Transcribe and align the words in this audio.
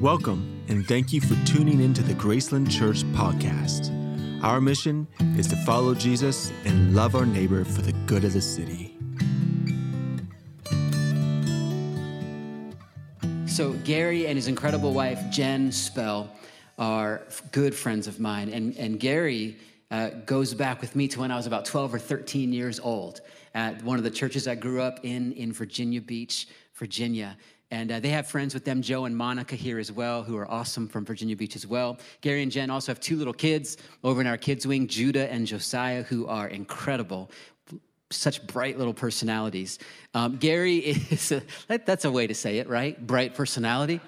Welcome, 0.00 0.62
and 0.68 0.86
thank 0.86 1.14
you 1.14 1.22
for 1.22 1.34
tuning 1.46 1.80
into 1.80 2.02
the 2.02 2.12
Graceland 2.12 2.70
Church 2.70 3.02
podcast. 3.14 3.90
Our 4.44 4.60
mission 4.60 5.06
is 5.38 5.46
to 5.46 5.56
follow 5.64 5.94
Jesus 5.94 6.52
and 6.66 6.94
love 6.94 7.14
our 7.14 7.24
neighbor 7.24 7.64
for 7.64 7.80
the 7.80 7.94
good 8.04 8.22
of 8.22 8.34
the 8.34 8.42
city. 8.42 8.94
So, 13.46 13.72
Gary 13.84 14.26
and 14.26 14.36
his 14.36 14.48
incredible 14.48 14.92
wife, 14.92 15.18
Jen 15.30 15.72
Spell, 15.72 16.30
are 16.78 17.22
good 17.52 17.74
friends 17.74 18.06
of 18.06 18.20
mine. 18.20 18.50
And, 18.50 18.76
and 18.76 19.00
Gary 19.00 19.56
uh, 19.90 20.10
goes 20.26 20.52
back 20.52 20.82
with 20.82 20.94
me 20.94 21.08
to 21.08 21.20
when 21.20 21.30
I 21.30 21.36
was 21.36 21.46
about 21.46 21.64
12 21.64 21.94
or 21.94 21.98
13 21.98 22.52
years 22.52 22.78
old 22.78 23.22
at 23.54 23.82
one 23.82 23.96
of 23.96 24.04
the 24.04 24.10
churches 24.10 24.46
I 24.46 24.56
grew 24.56 24.82
up 24.82 25.00
in 25.04 25.32
in 25.32 25.54
Virginia 25.54 26.02
Beach, 26.02 26.48
Virginia. 26.74 27.38
And 27.70 27.90
uh, 27.90 28.00
they 28.00 28.10
have 28.10 28.28
friends 28.28 28.54
with 28.54 28.64
them, 28.64 28.80
Joe 28.80 29.06
and 29.06 29.16
Monica 29.16 29.56
here 29.56 29.78
as 29.78 29.90
well, 29.90 30.22
who 30.22 30.36
are 30.36 30.48
awesome 30.50 30.86
from 30.86 31.04
Virginia 31.04 31.36
Beach 31.36 31.56
as 31.56 31.66
well. 31.66 31.98
Gary 32.20 32.42
and 32.42 32.52
Jen 32.52 32.70
also 32.70 32.92
have 32.92 33.00
two 33.00 33.16
little 33.16 33.32
kids 33.32 33.76
over 34.04 34.20
in 34.20 34.26
our 34.26 34.36
kids' 34.36 34.66
wing, 34.66 34.86
Judah 34.86 35.30
and 35.32 35.46
Josiah, 35.46 36.04
who 36.04 36.26
are 36.28 36.46
incredible. 36.48 37.30
Such 38.10 38.46
bright 38.46 38.78
little 38.78 38.94
personalities. 38.94 39.80
Um, 40.14 40.36
Gary 40.36 40.76
is, 41.10 41.32
a, 41.32 41.42
that's 41.68 42.04
a 42.04 42.10
way 42.10 42.28
to 42.28 42.34
say 42.34 42.58
it, 42.58 42.68
right? 42.68 43.04
Bright 43.04 43.34
personality 43.34 44.00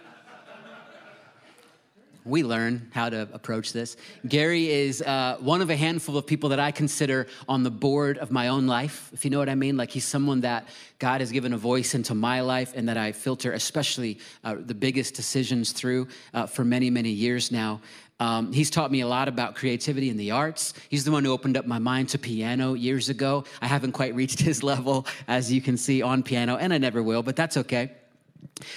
we 2.28 2.42
learn 2.42 2.88
how 2.92 3.08
to 3.08 3.22
approach 3.32 3.72
this. 3.72 3.96
Gary 4.26 4.70
is 4.70 5.02
uh, 5.02 5.38
one 5.40 5.62
of 5.62 5.70
a 5.70 5.76
handful 5.76 6.16
of 6.16 6.26
people 6.26 6.50
that 6.50 6.60
I 6.60 6.70
consider 6.70 7.26
on 7.48 7.62
the 7.62 7.70
board 7.70 8.18
of 8.18 8.30
my 8.30 8.48
own 8.48 8.66
life, 8.66 9.10
if 9.12 9.24
you 9.24 9.30
know 9.30 9.38
what 9.38 9.48
I 9.48 9.54
mean. 9.54 9.76
Like 9.76 9.90
he's 9.90 10.04
someone 10.04 10.42
that 10.42 10.68
God 10.98 11.20
has 11.20 11.32
given 11.32 11.52
a 11.52 11.58
voice 11.58 11.94
into 11.94 12.14
my 12.14 12.40
life 12.42 12.72
and 12.76 12.88
that 12.88 12.96
I 12.96 13.12
filter, 13.12 13.52
especially 13.52 14.18
uh, 14.44 14.56
the 14.58 14.74
biggest 14.74 15.14
decisions 15.14 15.72
through 15.72 16.08
uh, 16.34 16.46
for 16.46 16.64
many, 16.64 16.90
many 16.90 17.10
years 17.10 17.50
now. 17.50 17.80
Um, 18.20 18.52
he's 18.52 18.68
taught 18.68 18.90
me 18.90 19.00
a 19.00 19.06
lot 19.06 19.28
about 19.28 19.54
creativity 19.54 20.10
and 20.10 20.18
the 20.18 20.32
arts. 20.32 20.74
He's 20.88 21.04
the 21.04 21.12
one 21.12 21.24
who 21.24 21.32
opened 21.32 21.56
up 21.56 21.66
my 21.66 21.78
mind 21.78 22.08
to 22.10 22.18
piano 22.18 22.74
years 22.74 23.08
ago. 23.08 23.44
I 23.62 23.68
haven't 23.68 23.92
quite 23.92 24.14
reached 24.14 24.40
his 24.40 24.62
level, 24.62 25.06
as 25.28 25.52
you 25.52 25.60
can 25.60 25.76
see, 25.76 26.02
on 26.02 26.22
piano, 26.22 26.56
and 26.56 26.74
I 26.74 26.78
never 26.78 27.02
will, 27.02 27.22
but 27.22 27.36
that's 27.36 27.56
okay. 27.56 27.92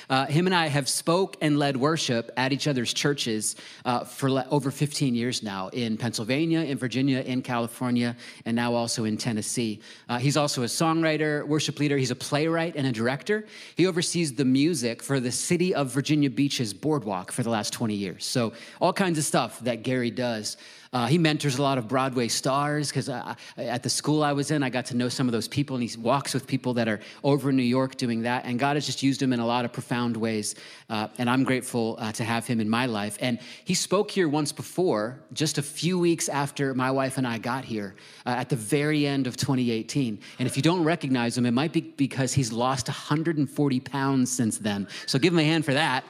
Uh, 0.10 0.26
him 0.26 0.46
and 0.46 0.56
I 0.56 0.68
have 0.68 0.88
spoke 0.88 1.38
and 1.42 1.58
led 1.58 1.78
worship 1.78 2.32
at 2.38 2.54
each 2.54 2.68
other's 2.68 2.94
churches 2.94 3.56
uh, 3.86 4.04
for 4.04 4.30
le- 4.30 4.48
over 4.50 4.72
15 4.72 5.16
years 5.16 5.44
now 5.44 5.70
in 5.70 5.98
Pennsylvania, 5.98 6.60
in 6.60 6.78
Virginia, 6.78 7.20
in 7.22 7.42
California, 7.42 8.16
and 8.46 8.56
now 8.56 8.74
also 8.74 9.06
in 9.06 9.18
Tennessee. 9.18 9.82
Uh, 10.10 10.18
he's 10.18 10.38
also 10.38 10.64
a 10.64 10.68
songwriter, 10.68 11.46
worship 11.48 11.80
leader. 11.80 11.98
He's 11.98 12.12
a 12.12 12.16
playwright 12.16 12.76
and 12.76 12.88
a 12.88 12.92
director. 12.92 13.46
He 13.76 13.88
oversees 13.88 14.34
the 14.34 14.46
music 14.46 15.02
for 15.02 15.20
the 15.20 15.32
city 15.32 15.74
of 15.74 15.88
Virginia 15.88 16.30
Beach's 16.30 16.74
boardwalk 16.74 17.32
for 17.32 17.44
the 17.44 17.50
last 17.50 17.74
20 17.74 17.96
years. 17.96 18.26
So 18.26 18.54
all 18.80 18.94
kinds 18.94 19.18
of 19.18 19.24
stuff 19.24 19.60
that 19.62 19.84
Gary 19.84 20.12
does. 20.12 20.58
Uh, 20.94 21.08
he 21.08 21.18
mentors 21.18 21.58
a 21.58 21.62
lot 21.62 21.78
of 21.78 21.88
Broadway 21.88 22.28
stars 22.28 22.90
because 22.90 23.08
at 23.08 23.82
the 23.82 23.90
school 23.90 24.24
I 24.24 24.34
was 24.34 24.52
in, 24.52 24.62
I 24.62 24.70
got 24.70 24.86
to 24.88 24.98
know 24.98 25.08
some 25.08 25.26
of 25.28 25.32
those 25.32 25.48
people, 25.48 25.78
and 25.78 25.90
he 25.90 25.98
walks 25.98 26.34
with 26.34 26.46
people 26.46 26.74
that 26.74 26.90
are 26.90 27.00
over 27.24 27.50
in 27.50 27.56
New 27.56 27.64
York 27.64 27.96
doing 27.96 28.24
that. 28.24 28.44
And 28.44 28.60
God 28.60 28.76
has 28.76 28.86
just 28.86 29.02
used 29.02 29.22
him 29.22 29.32
in 29.32 29.40
a 29.40 29.46
lot 29.46 29.64
of 29.64 29.72
profound 29.72 30.18
ways. 30.18 30.56
Uh, 30.90 31.08
and 31.18 31.30
I'm 31.30 31.46
grateful 31.46 31.96
uh, 31.98 32.12
to 32.14 32.26
have 32.26 32.46
him 32.46 32.60
in 32.60 32.70
my 32.70 32.88
life. 32.88 33.18
And 33.22 33.40
he 33.64 33.74
spoke 33.74 34.12
here 34.12 34.28
once 34.28 34.52
before, 34.52 35.18
just 35.32 35.58
a 35.58 35.62
few 35.62 35.98
weeks 35.98 36.28
after 36.28 36.74
my 36.74 36.92
wife 36.92 37.18
and 37.18 37.26
I 37.26 37.38
got 37.38 37.64
here, 37.64 37.96
uh, 38.26 38.32
at 38.32 38.50
the 38.50 38.58
very 38.58 39.08
end 39.08 39.28
of 39.28 39.38
2018. 39.38 40.20
And 40.40 40.48
if 40.48 40.58
you 40.58 40.62
don't 40.62 40.84
recognize 40.84 41.38
him, 41.38 41.46
it 41.46 41.52
might 41.52 41.72
be 41.72 41.82
because 41.82 42.34
he's 42.34 42.52
lost 42.52 42.90
140 42.90 43.80
pounds 43.80 44.30
since 44.30 44.58
then. 44.58 44.90
So 45.06 45.18
give 45.20 45.32
him 45.32 45.40
a 45.40 45.44
hand 45.44 45.64
for 45.64 45.74
that. 45.74 46.04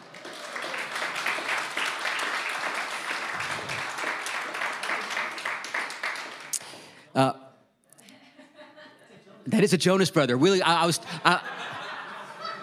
That 9.52 9.64
is 9.64 9.73
a 9.73 9.78
Jonas 9.78 10.10
brother. 10.10 10.38
Willie, 10.38 10.62
I, 10.62 10.84
I 10.84 10.86
was. 10.86 11.00
I, 11.23 11.42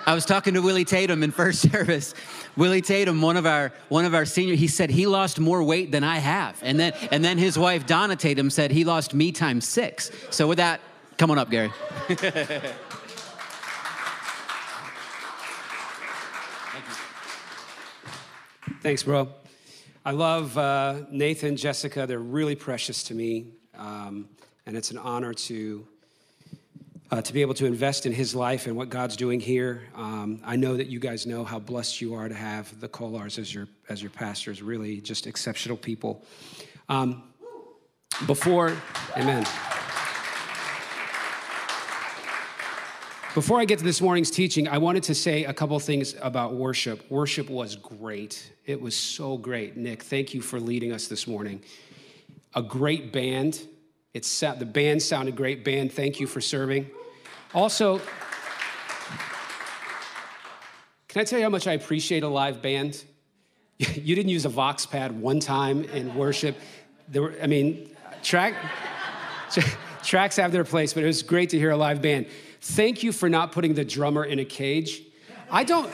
I 0.06 0.14
was 0.14 0.24
talking 0.24 0.54
to 0.54 0.62
Willie 0.62 0.86
Tatum 0.86 1.22
in 1.22 1.32
first 1.32 1.60
service. 1.70 2.14
Willie 2.56 2.80
Tatum, 2.80 3.20
one 3.20 3.36
of 3.36 3.44
our 3.44 3.72
one 3.90 4.06
of 4.06 4.14
our 4.14 4.24
senior, 4.24 4.54
he 4.54 4.66
said 4.66 4.88
he 4.88 5.06
lost 5.06 5.38
more 5.38 5.62
weight 5.62 5.92
than 5.92 6.02
I 6.02 6.16
have, 6.16 6.58
and 6.62 6.80
then 6.80 6.94
and 7.10 7.22
then 7.22 7.36
his 7.36 7.58
wife 7.58 7.86
Donna 7.86 8.16
Tatum 8.16 8.48
said 8.48 8.70
he 8.70 8.84
lost 8.84 9.12
me 9.12 9.32
times 9.32 9.68
six. 9.68 10.10
So 10.30 10.48
with 10.48 10.56
that, 10.58 10.80
come 11.18 11.30
on 11.30 11.38
up, 11.38 11.50
Gary. 11.50 11.70
Thanks, 18.80 19.02
bro. 19.02 19.28
I 20.06 20.12
love 20.12 20.56
uh, 20.56 21.02
Nathan, 21.10 21.56
Jessica. 21.56 22.06
They're 22.06 22.18
really 22.18 22.54
precious 22.54 23.02
to 23.04 23.14
me. 23.14 23.48
Um, 23.76 24.28
and 24.64 24.76
it's 24.76 24.90
an 24.90 24.98
honor 24.98 25.34
to 25.34 25.86
uh, 27.10 27.22
to 27.22 27.32
be 27.32 27.40
able 27.40 27.54
to 27.54 27.66
invest 27.66 28.06
in 28.06 28.12
his 28.12 28.34
life 28.34 28.66
and 28.66 28.76
what 28.76 28.88
God's 28.90 29.16
doing 29.16 29.40
here. 29.40 29.88
Um, 29.94 30.40
I 30.44 30.56
know 30.56 30.76
that 30.76 30.88
you 30.88 30.98
guys 30.98 31.26
know 31.26 31.44
how 31.44 31.58
blessed 31.58 32.00
you 32.00 32.14
are 32.14 32.28
to 32.28 32.34
have 32.34 32.78
the 32.80 32.88
Kolars 32.88 33.38
as 33.38 33.52
your 33.52 33.68
as 33.88 34.02
your 34.02 34.10
pastors. 34.10 34.62
Really, 34.62 35.00
just 35.00 35.26
exceptional 35.26 35.76
people. 35.76 36.24
Um, 36.88 37.22
before, 38.26 38.76
Amen. 39.16 39.46
Before 43.34 43.60
I 43.60 43.66
get 43.66 43.78
to 43.78 43.84
this 43.84 44.00
morning's 44.00 44.30
teaching, 44.32 44.66
I 44.66 44.78
wanted 44.78 45.04
to 45.04 45.14
say 45.14 45.44
a 45.44 45.52
couple 45.52 45.78
things 45.78 46.16
about 46.20 46.54
worship. 46.54 47.08
Worship 47.10 47.48
was 47.48 47.76
great. 47.76 48.52
It 48.64 48.80
was 48.80 48.96
so 48.96 49.36
great. 49.36 49.76
Nick, 49.76 50.02
thank 50.02 50.34
you 50.34 50.40
for 50.40 50.58
leading 50.58 50.92
us 50.92 51.06
this 51.06 51.26
morning. 51.26 51.62
A 52.54 52.62
great 52.62 53.12
band 53.12 53.60
it's, 54.14 54.40
the 54.40 54.64
band 54.64 55.02
sounded 55.02 55.36
great. 55.36 55.64
Band, 55.64 55.92
thank 55.92 56.18
you 56.18 56.26
for 56.26 56.40
serving. 56.40 56.90
Also, 57.54 57.98
can 61.08 61.22
I 61.22 61.24
tell 61.24 61.38
you 61.38 61.44
how 61.44 61.50
much 61.50 61.66
I 61.66 61.72
appreciate 61.72 62.22
a 62.22 62.28
live 62.28 62.60
band? 62.60 63.02
you 63.78 64.14
didn't 64.14 64.28
use 64.28 64.44
a 64.44 64.50
Vox 64.50 64.84
pad 64.84 65.18
one 65.18 65.40
time 65.40 65.84
in 65.84 66.14
worship. 66.14 66.56
There 67.08 67.22
were, 67.22 67.34
I 67.42 67.46
mean, 67.46 67.96
track, 68.22 68.54
tracks 70.02 70.36
have 70.36 70.52
their 70.52 70.64
place, 70.64 70.92
but 70.92 71.02
it 71.02 71.06
was 71.06 71.22
great 71.22 71.48
to 71.50 71.58
hear 71.58 71.70
a 71.70 71.76
live 71.76 72.02
band. 72.02 72.26
Thank 72.60 73.02
you 73.02 73.12
for 73.12 73.30
not 73.30 73.52
putting 73.52 73.72
the 73.72 73.84
drummer 73.84 74.24
in 74.24 74.40
a 74.40 74.44
cage. 74.44 75.02
I 75.50 75.64
don't. 75.64 75.90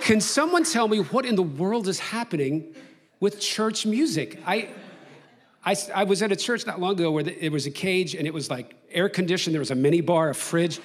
Can 0.00 0.20
someone 0.20 0.64
tell 0.64 0.88
me 0.88 0.98
what 0.98 1.26
in 1.26 1.34
the 1.34 1.42
world 1.42 1.88
is 1.88 1.98
happening 1.98 2.74
with 3.20 3.40
church 3.40 3.86
music? 3.86 4.38
I, 4.46 4.68
I, 5.64 5.76
I 5.94 6.04
was 6.04 6.22
at 6.22 6.30
a 6.30 6.36
church 6.36 6.66
not 6.66 6.80
long 6.80 6.92
ago 6.92 7.10
where 7.10 7.22
there 7.22 7.50
was 7.50 7.66
a 7.66 7.70
cage 7.70 8.14
and 8.14 8.26
it 8.26 8.34
was 8.34 8.50
like 8.50 8.74
air 8.90 9.08
conditioned, 9.08 9.54
there 9.54 9.60
was 9.60 9.70
a 9.70 9.74
mini 9.74 10.02
bar, 10.02 10.30
a 10.30 10.34
fridge. 10.34 10.80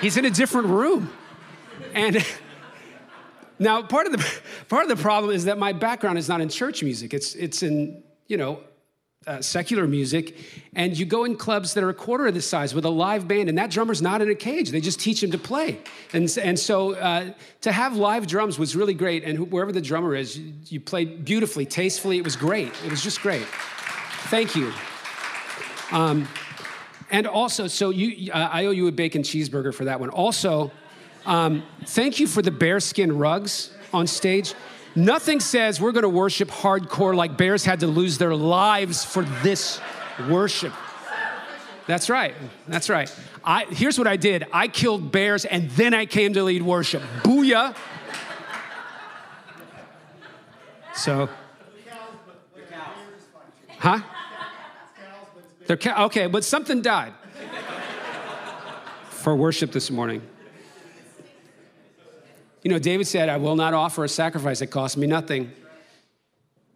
He's 0.00 0.16
in 0.16 0.24
a 0.24 0.30
different 0.30 0.68
room. 0.68 1.10
And 1.94 2.24
now 3.58 3.82
part 3.82 4.06
of 4.06 4.12
the 4.12 4.40
part 4.68 4.88
of 4.88 4.96
the 4.96 5.02
problem 5.02 5.34
is 5.34 5.46
that 5.46 5.58
my 5.58 5.72
background 5.72 6.18
is 6.18 6.28
not 6.28 6.40
in 6.40 6.48
church 6.48 6.82
music. 6.82 7.12
It's 7.12 7.34
it's 7.34 7.62
in, 7.62 8.02
you 8.28 8.36
know, 8.36 8.60
uh, 9.28 9.42
secular 9.42 9.86
music, 9.86 10.36
and 10.74 10.98
you 10.98 11.04
go 11.04 11.24
in 11.24 11.36
clubs 11.36 11.74
that 11.74 11.84
are 11.84 11.90
a 11.90 11.94
quarter 11.94 12.26
of 12.26 12.34
the 12.34 12.42
size 12.42 12.74
with 12.74 12.84
a 12.84 12.90
live 12.90 13.28
band, 13.28 13.48
and 13.48 13.58
that 13.58 13.70
drummer's 13.70 14.00
not 14.00 14.22
in 14.22 14.30
a 14.30 14.34
cage. 14.34 14.70
They 14.70 14.80
just 14.80 14.98
teach 14.98 15.22
him 15.22 15.30
to 15.32 15.38
play. 15.38 15.78
And, 16.12 16.38
and 16.42 16.58
so 16.58 16.94
uh, 16.94 17.32
to 17.60 17.72
have 17.72 17.96
live 17.96 18.26
drums 18.26 18.58
was 18.58 18.74
really 18.74 18.94
great, 18.94 19.24
and 19.24 19.52
wherever 19.52 19.72
the 19.72 19.80
drummer 19.80 20.14
is, 20.14 20.38
you, 20.38 20.54
you 20.66 20.80
played 20.80 21.24
beautifully, 21.24 21.66
tastefully. 21.66 22.16
It 22.16 22.24
was 22.24 22.36
great. 22.36 22.72
It 22.84 22.90
was 22.90 23.02
just 23.02 23.20
great. 23.20 23.46
Thank 24.30 24.56
you. 24.56 24.72
Um, 25.92 26.26
and 27.10 27.26
also, 27.26 27.66
so 27.66 27.90
you, 27.90 28.32
uh, 28.32 28.48
I 28.50 28.66
owe 28.66 28.70
you 28.70 28.86
a 28.88 28.92
bacon 28.92 29.22
cheeseburger 29.22 29.74
for 29.74 29.84
that 29.84 30.00
one. 30.00 30.10
Also, 30.10 30.70
um, 31.26 31.62
thank 31.86 32.18
you 32.18 32.26
for 32.26 32.42
the 32.42 32.50
bearskin 32.50 33.16
rugs 33.16 33.72
on 33.92 34.06
stage. 34.06 34.54
Nothing 34.94 35.40
says 35.40 35.80
we're 35.80 35.92
going 35.92 36.02
to 36.02 36.08
worship 36.08 36.48
hardcore 36.48 37.14
like 37.14 37.36
bears 37.36 37.64
had 37.64 37.80
to 37.80 37.86
lose 37.86 38.18
their 38.18 38.34
lives 38.34 39.04
for 39.04 39.22
this 39.42 39.80
worship. 40.28 40.72
That's 41.86 42.10
right. 42.10 42.34
That's 42.66 42.90
right. 42.90 43.14
I, 43.44 43.64
here's 43.70 43.96
what 43.96 44.06
I 44.06 44.16
did 44.16 44.46
I 44.52 44.68
killed 44.68 45.10
bears 45.10 45.44
and 45.44 45.70
then 45.70 45.94
I 45.94 46.06
came 46.06 46.34
to 46.34 46.42
lead 46.42 46.62
worship. 46.62 47.02
Booyah. 47.22 47.74
So, 50.94 51.28
huh? 53.78 54.00
They're 55.66 55.78
okay, 55.98 56.26
but 56.26 56.44
something 56.44 56.82
died 56.82 57.12
for 59.10 59.36
worship 59.36 59.70
this 59.70 59.90
morning. 59.90 60.22
You 62.64 62.72
know, 62.72 62.80
David 62.80 63.06
said, 63.06 63.28
I 63.28 63.36
will 63.36 63.54
not 63.54 63.72
offer 63.72 64.02
a 64.02 64.08
sacrifice 64.08 64.58
that 64.58 64.66
costs 64.66 64.96
me 64.96 65.06
nothing. 65.06 65.52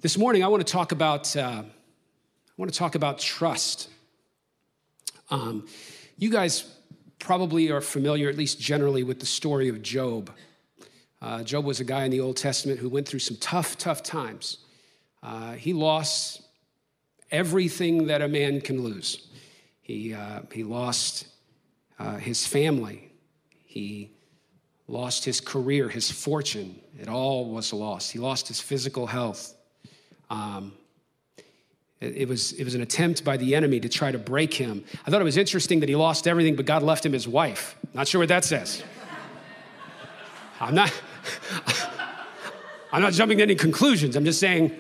This 0.00 0.16
morning, 0.16 0.44
I 0.44 0.46
want 0.46 0.64
to 0.64 0.72
talk 0.72 0.92
about, 0.92 1.36
uh, 1.36 1.64
I 1.64 2.52
want 2.56 2.72
to 2.72 2.78
talk 2.78 2.94
about 2.94 3.18
trust. 3.18 3.88
Um, 5.28 5.66
you 6.16 6.30
guys 6.30 6.72
probably 7.18 7.72
are 7.72 7.80
familiar, 7.80 8.28
at 8.28 8.36
least 8.36 8.60
generally, 8.60 9.02
with 9.02 9.18
the 9.18 9.26
story 9.26 9.68
of 9.68 9.82
Job. 9.82 10.30
Uh, 11.20 11.42
Job 11.42 11.64
was 11.64 11.80
a 11.80 11.84
guy 11.84 12.04
in 12.04 12.12
the 12.12 12.20
Old 12.20 12.36
Testament 12.36 12.78
who 12.78 12.88
went 12.88 13.08
through 13.08 13.18
some 13.18 13.36
tough, 13.38 13.76
tough 13.76 14.04
times. 14.04 14.58
Uh, 15.20 15.54
he 15.54 15.72
lost 15.72 16.42
everything 17.32 18.06
that 18.06 18.22
a 18.22 18.28
man 18.28 18.60
can 18.60 18.84
lose. 18.84 19.26
He, 19.80 20.14
uh, 20.14 20.42
he 20.52 20.62
lost 20.62 21.26
uh, 21.98 22.18
his 22.18 22.46
family. 22.46 23.10
He 23.64 24.12
lost 24.92 25.24
his 25.24 25.40
career, 25.40 25.88
his 25.88 26.10
fortune. 26.10 26.78
It 27.00 27.08
all 27.08 27.46
was 27.46 27.72
lost. 27.72 28.12
He 28.12 28.18
lost 28.18 28.46
his 28.46 28.60
physical 28.60 29.06
health. 29.06 29.54
Um, 30.28 30.74
it, 31.98 32.14
it, 32.18 32.28
was, 32.28 32.52
it 32.52 32.64
was 32.64 32.74
an 32.74 32.82
attempt 32.82 33.24
by 33.24 33.38
the 33.38 33.54
enemy 33.54 33.80
to 33.80 33.88
try 33.88 34.12
to 34.12 34.18
break 34.18 34.52
him. 34.52 34.84
I 35.06 35.10
thought 35.10 35.22
it 35.22 35.24
was 35.24 35.38
interesting 35.38 35.80
that 35.80 35.88
he 35.88 35.96
lost 35.96 36.28
everything, 36.28 36.56
but 36.56 36.66
God 36.66 36.82
left 36.82 37.06
him 37.06 37.14
his 37.14 37.26
wife. 37.26 37.74
Not 37.94 38.06
sure 38.06 38.18
what 38.18 38.28
that 38.28 38.44
says. 38.44 38.82
I'm 40.60 40.74
not, 40.74 40.92
I'm 42.92 43.00
not 43.00 43.14
jumping 43.14 43.38
to 43.38 43.44
any 43.44 43.54
conclusions. 43.54 44.14
I'm 44.14 44.26
just 44.26 44.40
saying. 44.40 44.72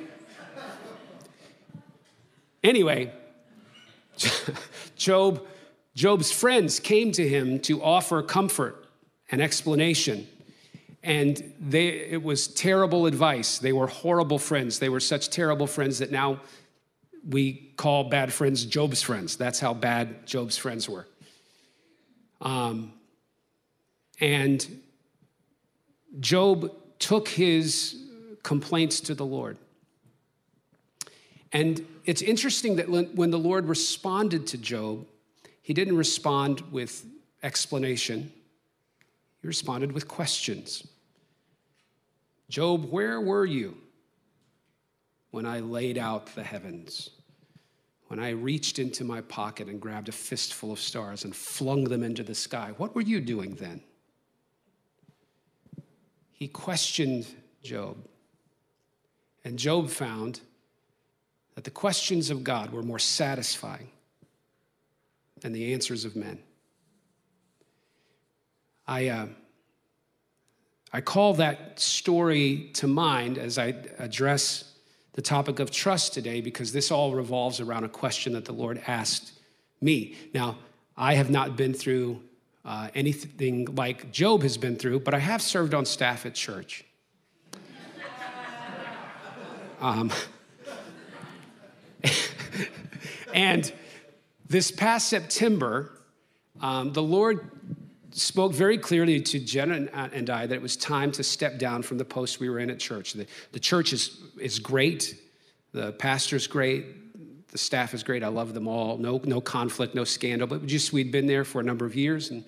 Anyway, 2.62 3.10
Job, 4.96 5.46
Job's 5.94 6.30
friends 6.30 6.80
came 6.80 7.12
to 7.12 7.26
him 7.26 7.60
to 7.60 7.82
offer 7.82 8.22
comfort 8.22 8.81
and 9.32 9.42
explanation. 9.42 10.28
And 11.02 11.52
they, 11.58 11.88
it 11.88 12.22
was 12.22 12.46
terrible 12.46 13.06
advice. 13.06 13.58
They 13.58 13.72
were 13.72 13.88
horrible 13.88 14.38
friends. 14.38 14.78
They 14.78 14.88
were 14.88 15.00
such 15.00 15.30
terrible 15.30 15.66
friends 15.66 15.98
that 15.98 16.12
now 16.12 16.40
we 17.28 17.72
call 17.76 18.04
bad 18.04 18.32
friends 18.32 18.64
Job's 18.64 19.02
friends. 19.02 19.36
That's 19.36 19.58
how 19.58 19.74
bad 19.74 20.26
Job's 20.26 20.56
friends 20.56 20.88
were. 20.88 21.08
Um, 22.40 22.92
and 24.20 24.80
Job 26.20 26.70
took 26.98 27.28
his 27.28 27.96
complaints 28.42 29.00
to 29.00 29.14
the 29.14 29.26
Lord. 29.26 29.56
And 31.52 31.84
it's 32.04 32.22
interesting 32.22 32.76
that 32.76 32.88
when 32.88 33.30
the 33.30 33.38
Lord 33.38 33.66
responded 33.66 34.46
to 34.48 34.58
Job, 34.58 35.06
he 35.62 35.74
didn't 35.74 35.96
respond 35.96 36.60
with 36.72 37.04
explanation, 37.42 38.32
he 39.42 39.48
responded 39.48 39.92
with 39.92 40.06
questions. 40.06 40.86
Job, 42.48 42.90
where 42.90 43.20
were 43.20 43.44
you 43.44 43.76
when 45.32 45.44
I 45.44 45.60
laid 45.60 45.98
out 45.98 46.34
the 46.34 46.44
heavens? 46.44 47.10
When 48.06 48.20
I 48.20 48.30
reached 48.30 48.78
into 48.78 49.04
my 49.04 49.20
pocket 49.22 49.68
and 49.68 49.80
grabbed 49.80 50.08
a 50.08 50.12
fistful 50.12 50.70
of 50.70 50.78
stars 50.78 51.24
and 51.24 51.34
flung 51.34 51.84
them 51.84 52.04
into 52.04 52.22
the 52.22 52.34
sky? 52.34 52.72
What 52.76 52.94
were 52.94 53.00
you 53.00 53.20
doing 53.20 53.54
then? 53.54 53.82
He 56.30 56.46
questioned 56.46 57.26
Job. 57.62 57.96
And 59.44 59.58
Job 59.58 59.88
found 59.90 60.40
that 61.54 61.64
the 61.64 61.70
questions 61.70 62.30
of 62.30 62.44
God 62.44 62.70
were 62.70 62.82
more 62.82 62.98
satisfying 62.98 63.88
than 65.40 65.52
the 65.52 65.72
answers 65.72 66.04
of 66.04 66.14
men. 66.14 66.38
I, 68.92 69.08
uh, 69.08 69.26
I 70.92 71.00
call 71.00 71.32
that 71.34 71.80
story 71.80 72.70
to 72.74 72.86
mind 72.86 73.38
as 73.38 73.56
I 73.56 73.74
address 73.98 74.70
the 75.14 75.22
topic 75.22 75.60
of 75.60 75.70
trust 75.70 76.12
today 76.12 76.42
because 76.42 76.74
this 76.74 76.90
all 76.90 77.14
revolves 77.14 77.58
around 77.58 77.84
a 77.84 77.88
question 77.88 78.34
that 78.34 78.44
the 78.44 78.52
Lord 78.52 78.82
asked 78.86 79.32
me. 79.80 80.14
Now, 80.34 80.58
I 80.94 81.14
have 81.14 81.30
not 81.30 81.56
been 81.56 81.72
through 81.72 82.20
uh, 82.66 82.88
anything 82.94 83.64
like 83.76 84.12
Job 84.12 84.42
has 84.42 84.58
been 84.58 84.76
through, 84.76 85.00
but 85.00 85.14
I 85.14 85.20
have 85.20 85.40
served 85.40 85.72
on 85.72 85.86
staff 85.86 86.26
at 86.26 86.34
church. 86.34 86.84
um, 89.80 90.12
and 93.32 93.72
this 94.50 94.70
past 94.70 95.08
September, 95.08 95.98
um, 96.60 96.92
the 96.92 97.02
Lord 97.02 97.48
spoke 98.12 98.52
very 98.52 98.78
clearly 98.78 99.20
to 99.20 99.38
Jenna 99.38 99.88
uh, 99.92 100.08
and 100.12 100.28
I 100.30 100.46
that 100.46 100.54
it 100.54 100.62
was 100.62 100.76
time 100.76 101.12
to 101.12 101.22
step 101.22 101.58
down 101.58 101.82
from 101.82 101.98
the 101.98 102.04
post 102.04 102.40
we 102.40 102.48
were 102.48 102.58
in 102.58 102.70
at 102.70 102.78
church. 102.78 103.12
The, 103.12 103.26
the 103.52 103.60
church 103.60 103.92
is, 103.92 104.20
is 104.40 104.58
great, 104.58 105.20
the 105.72 105.92
pastor's 105.92 106.46
great, 106.46 107.48
the 107.52 107.58
staff 107.58 107.92
is 107.92 108.02
great. 108.02 108.22
I 108.22 108.28
love 108.28 108.54
them 108.54 108.66
all. 108.66 108.96
No, 108.96 109.20
no 109.24 109.40
conflict, 109.40 109.94
no 109.94 110.04
scandal, 110.04 110.48
but 110.48 110.66
just 110.66 110.92
we'd 110.92 111.12
been 111.12 111.26
there 111.26 111.44
for 111.44 111.60
a 111.60 111.64
number 111.64 111.84
of 111.84 111.94
years 111.94 112.30
and 112.30 112.44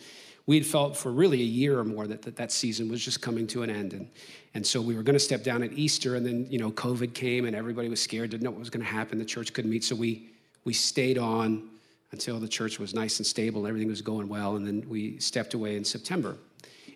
we'd 0.47 0.67
felt 0.67 0.97
for 0.97 1.13
really 1.13 1.41
a 1.41 1.45
year 1.45 1.79
or 1.79 1.85
more 1.85 2.07
that 2.07 2.23
that, 2.23 2.37
that 2.37 2.51
season 2.51 2.89
was 2.89 3.05
just 3.05 3.21
coming 3.21 3.47
to 3.49 3.63
an 3.63 3.71
end. 3.71 3.93
And, 3.93 4.09
and 4.55 4.67
so 4.67 4.81
we 4.81 4.95
were 4.97 5.03
going 5.03 5.15
to 5.15 5.21
step 5.21 5.43
down 5.43 5.63
at 5.63 5.73
Easter 5.73 6.17
and 6.17 6.25
then, 6.25 6.47
you 6.49 6.59
know, 6.59 6.71
COVID 6.71 7.13
came 7.15 7.45
and 7.45 7.55
everybody 7.55 7.89
was 7.89 8.01
scared, 8.01 8.31
didn't 8.31 8.43
know 8.43 8.51
what 8.51 8.61
was 8.61 8.71
going 8.71 8.85
to 8.85 8.91
happen. 8.91 9.19
The 9.19 9.25
church 9.25 9.53
couldn't 9.53 9.71
meet. 9.71 9.85
So 9.85 9.95
we, 9.95 10.31
we 10.65 10.73
stayed 10.73 11.19
on 11.19 11.69
until 12.15 12.39
the 12.39 12.49
church 12.49 12.79
was 12.79 12.95
nice 12.95 13.19
and 13.19 13.27
stable 13.27 13.63
and 13.63 13.69
everything 13.69 13.89
was 13.89 14.01
going 14.01 14.29
well. 14.29 14.55
And 14.55 14.65
then 14.65 14.89
we 14.89 15.19
stepped 15.19 15.53
away 15.53 15.77
in 15.77 15.85
September 15.85 16.37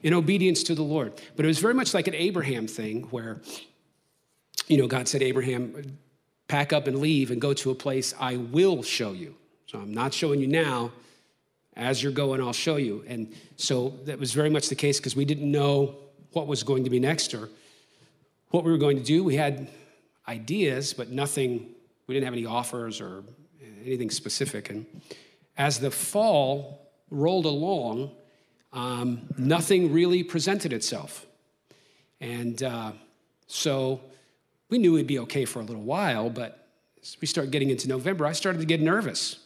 in 0.03 0.15
obedience 0.15 0.63
to 0.63 0.77
the 0.77 0.83
Lord. 0.83 1.21
But 1.35 1.45
it 1.45 1.49
was 1.49 1.59
very 1.59 1.75
much 1.75 1.93
like 1.93 2.07
an 2.07 2.15
Abraham 2.15 2.69
thing 2.69 3.03
where, 3.11 3.41
you 4.69 4.79
know, 4.79 4.87
God 4.87 5.09
said, 5.09 5.21
Abraham, 5.23 5.99
pack 6.47 6.73
up 6.73 6.87
and 6.87 7.01
leave 7.01 7.33
and 7.33 7.41
go 7.41 7.53
to 7.53 7.73
a 7.73 7.75
place 7.75 8.15
I 8.21 8.37
will 8.37 8.85
show 8.85 9.11
you. 9.13 9.35
So 9.67 9.81
I'm 9.81 9.93
not 9.93 10.15
showing 10.15 10.41
you 10.41 10.47
now. 10.47 10.93
As 11.75 12.01
you're 12.01 12.13
going, 12.13 12.41
I'll 12.41 12.53
show 12.53 12.77
you. 12.77 13.05
And 13.07 13.33
so 13.57 13.95
that 14.05 14.19
was 14.19 14.33
very 14.33 14.51
much 14.51 14.69
the 14.69 14.75
case 14.75 14.99
because 14.99 15.15
we 15.15 15.25
didn't 15.25 15.51
know 15.51 15.97
what 16.33 16.47
was 16.47 16.63
going 16.63 16.85
to 16.85 16.91
be 16.91 17.01
next 17.01 17.35
or 17.35 17.49
what 18.51 18.65
we 18.65 18.71
were 18.71 18.79
going 18.79 18.97
to 18.97 19.05
do. 19.05 19.23
We 19.23 19.37
had 19.37 19.69
ideas, 20.27 20.93
but 20.93 21.11
nothing, 21.11 21.69
we 22.07 22.15
didn't 22.15 22.25
have 22.25 22.35
any 22.35 22.47
offers 22.47 23.01
or 23.01 23.25
anything 23.85 24.11
specific. 24.11 24.71
And 24.71 24.87
as 25.57 25.81
the 25.81 25.91
fall 25.91 26.91
rolled 27.11 27.47
along, 27.47 28.13
um, 28.73 29.23
nothing 29.37 29.93
really 29.93 30.23
presented 30.23 30.73
itself. 30.73 31.27
And 32.21 32.63
uh, 32.63 32.93
so 33.47 34.01
we 34.69 34.79
knew 34.79 34.93
we'd 34.93 35.07
be 35.07 35.19
okay 35.21 35.45
for 35.45 35.61
a 35.61 35.65
little 35.65 35.83
while, 35.83 36.31
but 36.31 36.67
as 37.03 37.17
we 37.21 37.27
start 37.27 37.51
getting 37.51 37.71
into 37.71 37.89
November, 37.89 38.27
I 38.27 38.33
started 38.33 38.59
to 38.59 38.67
get 38.67 38.81
nervous. 38.81 39.39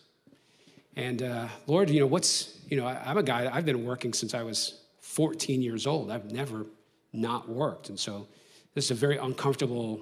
And 0.96 1.22
uh, 1.22 1.48
Lord, 1.66 1.90
you 1.90 2.00
know, 2.00 2.06
what's, 2.06 2.58
you 2.68 2.76
know, 2.76 2.86
I, 2.86 3.10
am 3.10 3.18
a 3.18 3.22
guy, 3.22 3.50
I've 3.52 3.64
been 3.64 3.84
working 3.84 4.12
since 4.12 4.34
I 4.34 4.42
was 4.42 4.80
14 5.00 5.62
years 5.62 5.86
old. 5.86 6.10
I've 6.10 6.30
never 6.30 6.66
not 7.12 7.48
worked. 7.48 7.88
And 7.88 7.98
so 7.98 8.26
this 8.74 8.86
is 8.86 8.90
a 8.90 8.94
very 8.94 9.16
uncomfortable 9.18 10.00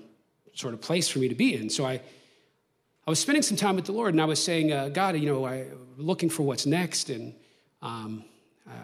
sort 0.55 0.75
of 0.75 0.81
place 0.81 1.09
for 1.09 1.19
me 1.19 1.29
to 1.29 1.35
be 1.35 1.55
in. 1.55 1.71
So 1.71 1.85
I, 1.87 2.01
I 3.07 3.11
was 3.11 3.19
spending 3.19 3.43
some 3.43 3.57
time 3.57 3.77
with 3.77 3.87
the 3.87 3.93
Lord 3.93 4.13
and 4.13 4.21
I 4.21 4.27
was 4.27 4.43
saying, 4.43 4.73
uh, 4.73 4.89
God, 4.91 5.17
you 5.17 5.27
know, 5.27 5.47
I'm 5.47 5.67
looking 5.97 6.29
for 6.29 6.43
what's 6.43 6.67
next. 6.67 7.09
And 7.09 7.35
um, 7.81 8.25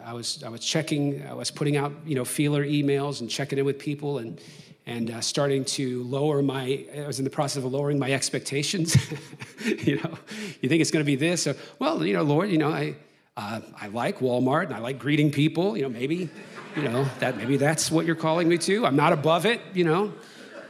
I, 0.05 0.15
was, 0.15 0.43
I 0.43 0.49
was 0.49 0.61
checking, 0.61 1.27
I 1.27 1.35
was 1.35 1.51
putting 1.51 1.77
out, 1.77 1.93
you 2.07 2.15
know, 2.15 2.25
feeler 2.25 2.65
emails 2.65 3.21
and 3.21 3.29
checking 3.29 3.59
in 3.59 3.65
with 3.67 3.79
people 3.79 4.19
and, 4.19 4.41
and 4.87 5.11
uh, 5.11 5.21
starting 5.21 5.65
to 5.67 6.03
lower 6.05 6.41
my, 6.41 6.87
I 6.97 7.07
was 7.07 7.19
in 7.19 7.25
the 7.25 7.31
process 7.31 7.63
of 7.63 7.71
lowering 7.71 7.99
my 7.99 8.11
expectations. 8.13 8.97
you 9.65 9.97
know, 9.97 10.19
you 10.63 10.69
think 10.69 10.81
it's 10.81 10.91
going 10.91 11.05
to 11.05 11.07
be 11.07 11.17
this? 11.17 11.47
Or, 11.47 11.55
well, 11.79 12.05
you 12.05 12.15
know, 12.15 12.23
Lord, 12.23 12.51
you 12.51 12.59
know, 12.59 12.71
I, 12.71 12.97
uh, 13.37 13.61
I 13.79 13.89
like 13.89 14.21
Walmart 14.21 14.67
and 14.67 14.75
I 14.75 14.79
like 14.79 14.99
greeting 14.99 15.31
people. 15.31 15.77
You 15.77 15.83
know, 15.83 15.89
maybe, 15.91 16.31
you 16.75 16.83
know, 16.83 17.05
that 17.19 17.37
maybe 17.37 17.59
that's 17.59 17.91
what 17.91 18.07
you're 18.07 18.17
calling 18.17 18.49
me 18.49 18.57
to. 18.59 18.87
I'm 18.87 18.97
not 18.97 19.13
above 19.13 19.45
it, 19.45 19.61
you 19.75 19.85
know. 19.85 20.15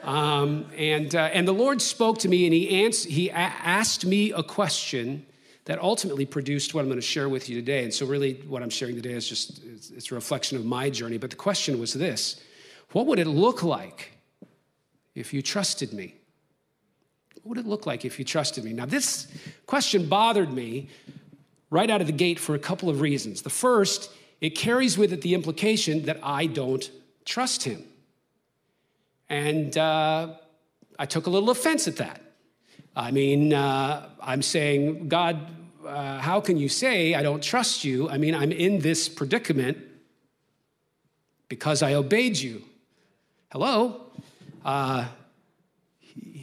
Um, 0.06 0.66
and, 0.76 1.14
uh, 1.16 1.30
and 1.32 1.48
the 1.48 1.52
Lord 1.52 1.82
spoke 1.82 2.20
to 2.20 2.28
me 2.28 2.46
and 2.46 2.54
he, 2.54 2.84
ans- 2.84 3.02
he 3.02 3.28
a- 3.28 3.32
asked 3.32 4.06
me 4.06 4.30
a 4.30 4.42
question 4.42 5.26
that 5.64 5.80
ultimately 5.80 6.24
produced 6.24 6.74
what 6.74 6.82
I'm 6.82 6.86
going 6.86 7.00
to 7.00 7.06
share 7.06 7.28
with 7.28 7.48
you 7.48 7.56
today. 7.56 7.82
And 7.82 7.92
so, 7.92 8.06
really, 8.06 8.34
what 8.46 8.62
I'm 8.62 8.70
sharing 8.70 8.94
today 8.94 9.10
is 9.10 9.28
just 9.28 9.64
it's, 9.64 9.90
it's 9.90 10.12
a 10.12 10.14
reflection 10.14 10.56
of 10.56 10.64
my 10.64 10.90
journey. 10.90 11.18
But 11.18 11.30
the 11.30 11.36
question 11.36 11.80
was 11.80 11.92
this 11.92 12.40
What 12.92 13.06
would 13.06 13.18
it 13.18 13.26
look 13.26 13.64
like 13.64 14.12
if 15.16 15.34
you 15.34 15.42
trusted 15.42 15.92
me? 15.92 16.14
What 17.42 17.56
would 17.56 17.58
it 17.58 17.68
look 17.68 17.84
like 17.84 18.04
if 18.04 18.20
you 18.20 18.24
trusted 18.24 18.62
me? 18.62 18.72
Now, 18.72 18.86
this 18.86 19.26
question 19.66 20.08
bothered 20.08 20.52
me 20.52 20.88
right 21.68 21.90
out 21.90 22.00
of 22.00 22.06
the 22.06 22.12
gate 22.12 22.38
for 22.38 22.54
a 22.54 22.60
couple 22.60 22.88
of 22.88 23.00
reasons. 23.00 23.42
The 23.42 23.50
first, 23.50 24.10
it 24.40 24.50
carries 24.50 24.96
with 24.96 25.12
it 25.12 25.22
the 25.22 25.34
implication 25.34 26.04
that 26.04 26.20
I 26.22 26.46
don't 26.46 26.88
trust 27.24 27.64
him. 27.64 27.82
And 29.28 29.76
uh, 29.76 30.34
I 30.98 31.06
took 31.06 31.26
a 31.26 31.30
little 31.30 31.50
offense 31.50 31.88
at 31.88 31.96
that. 31.96 32.22
I 32.94 33.10
mean, 33.10 33.52
uh, 33.52 34.08
I'm 34.22 34.42
saying, 34.42 35.08
God, 35.08 35.40
uh, 35.86 36.18
how 36.18 36.40
can 36.40 36.56
you 36.56 36.68
say 36.68 37.14
I 37.14 37.22
don't 37.22 37.42
trust 37.42 37.84
you? 37.84 38.08
I 38.08 38.18
mean, 38.18 38.34
I'm 38.34 38.52
in 38.52 38.80
this 38.80 39.08
predicament 39.08 39.78
because 41.48 41.82
I 41.82 41.94
obeyed 41.94 42.38
you. 42.38 42.62
Hello? 43.52 44.06
Uh, 44.64 45.06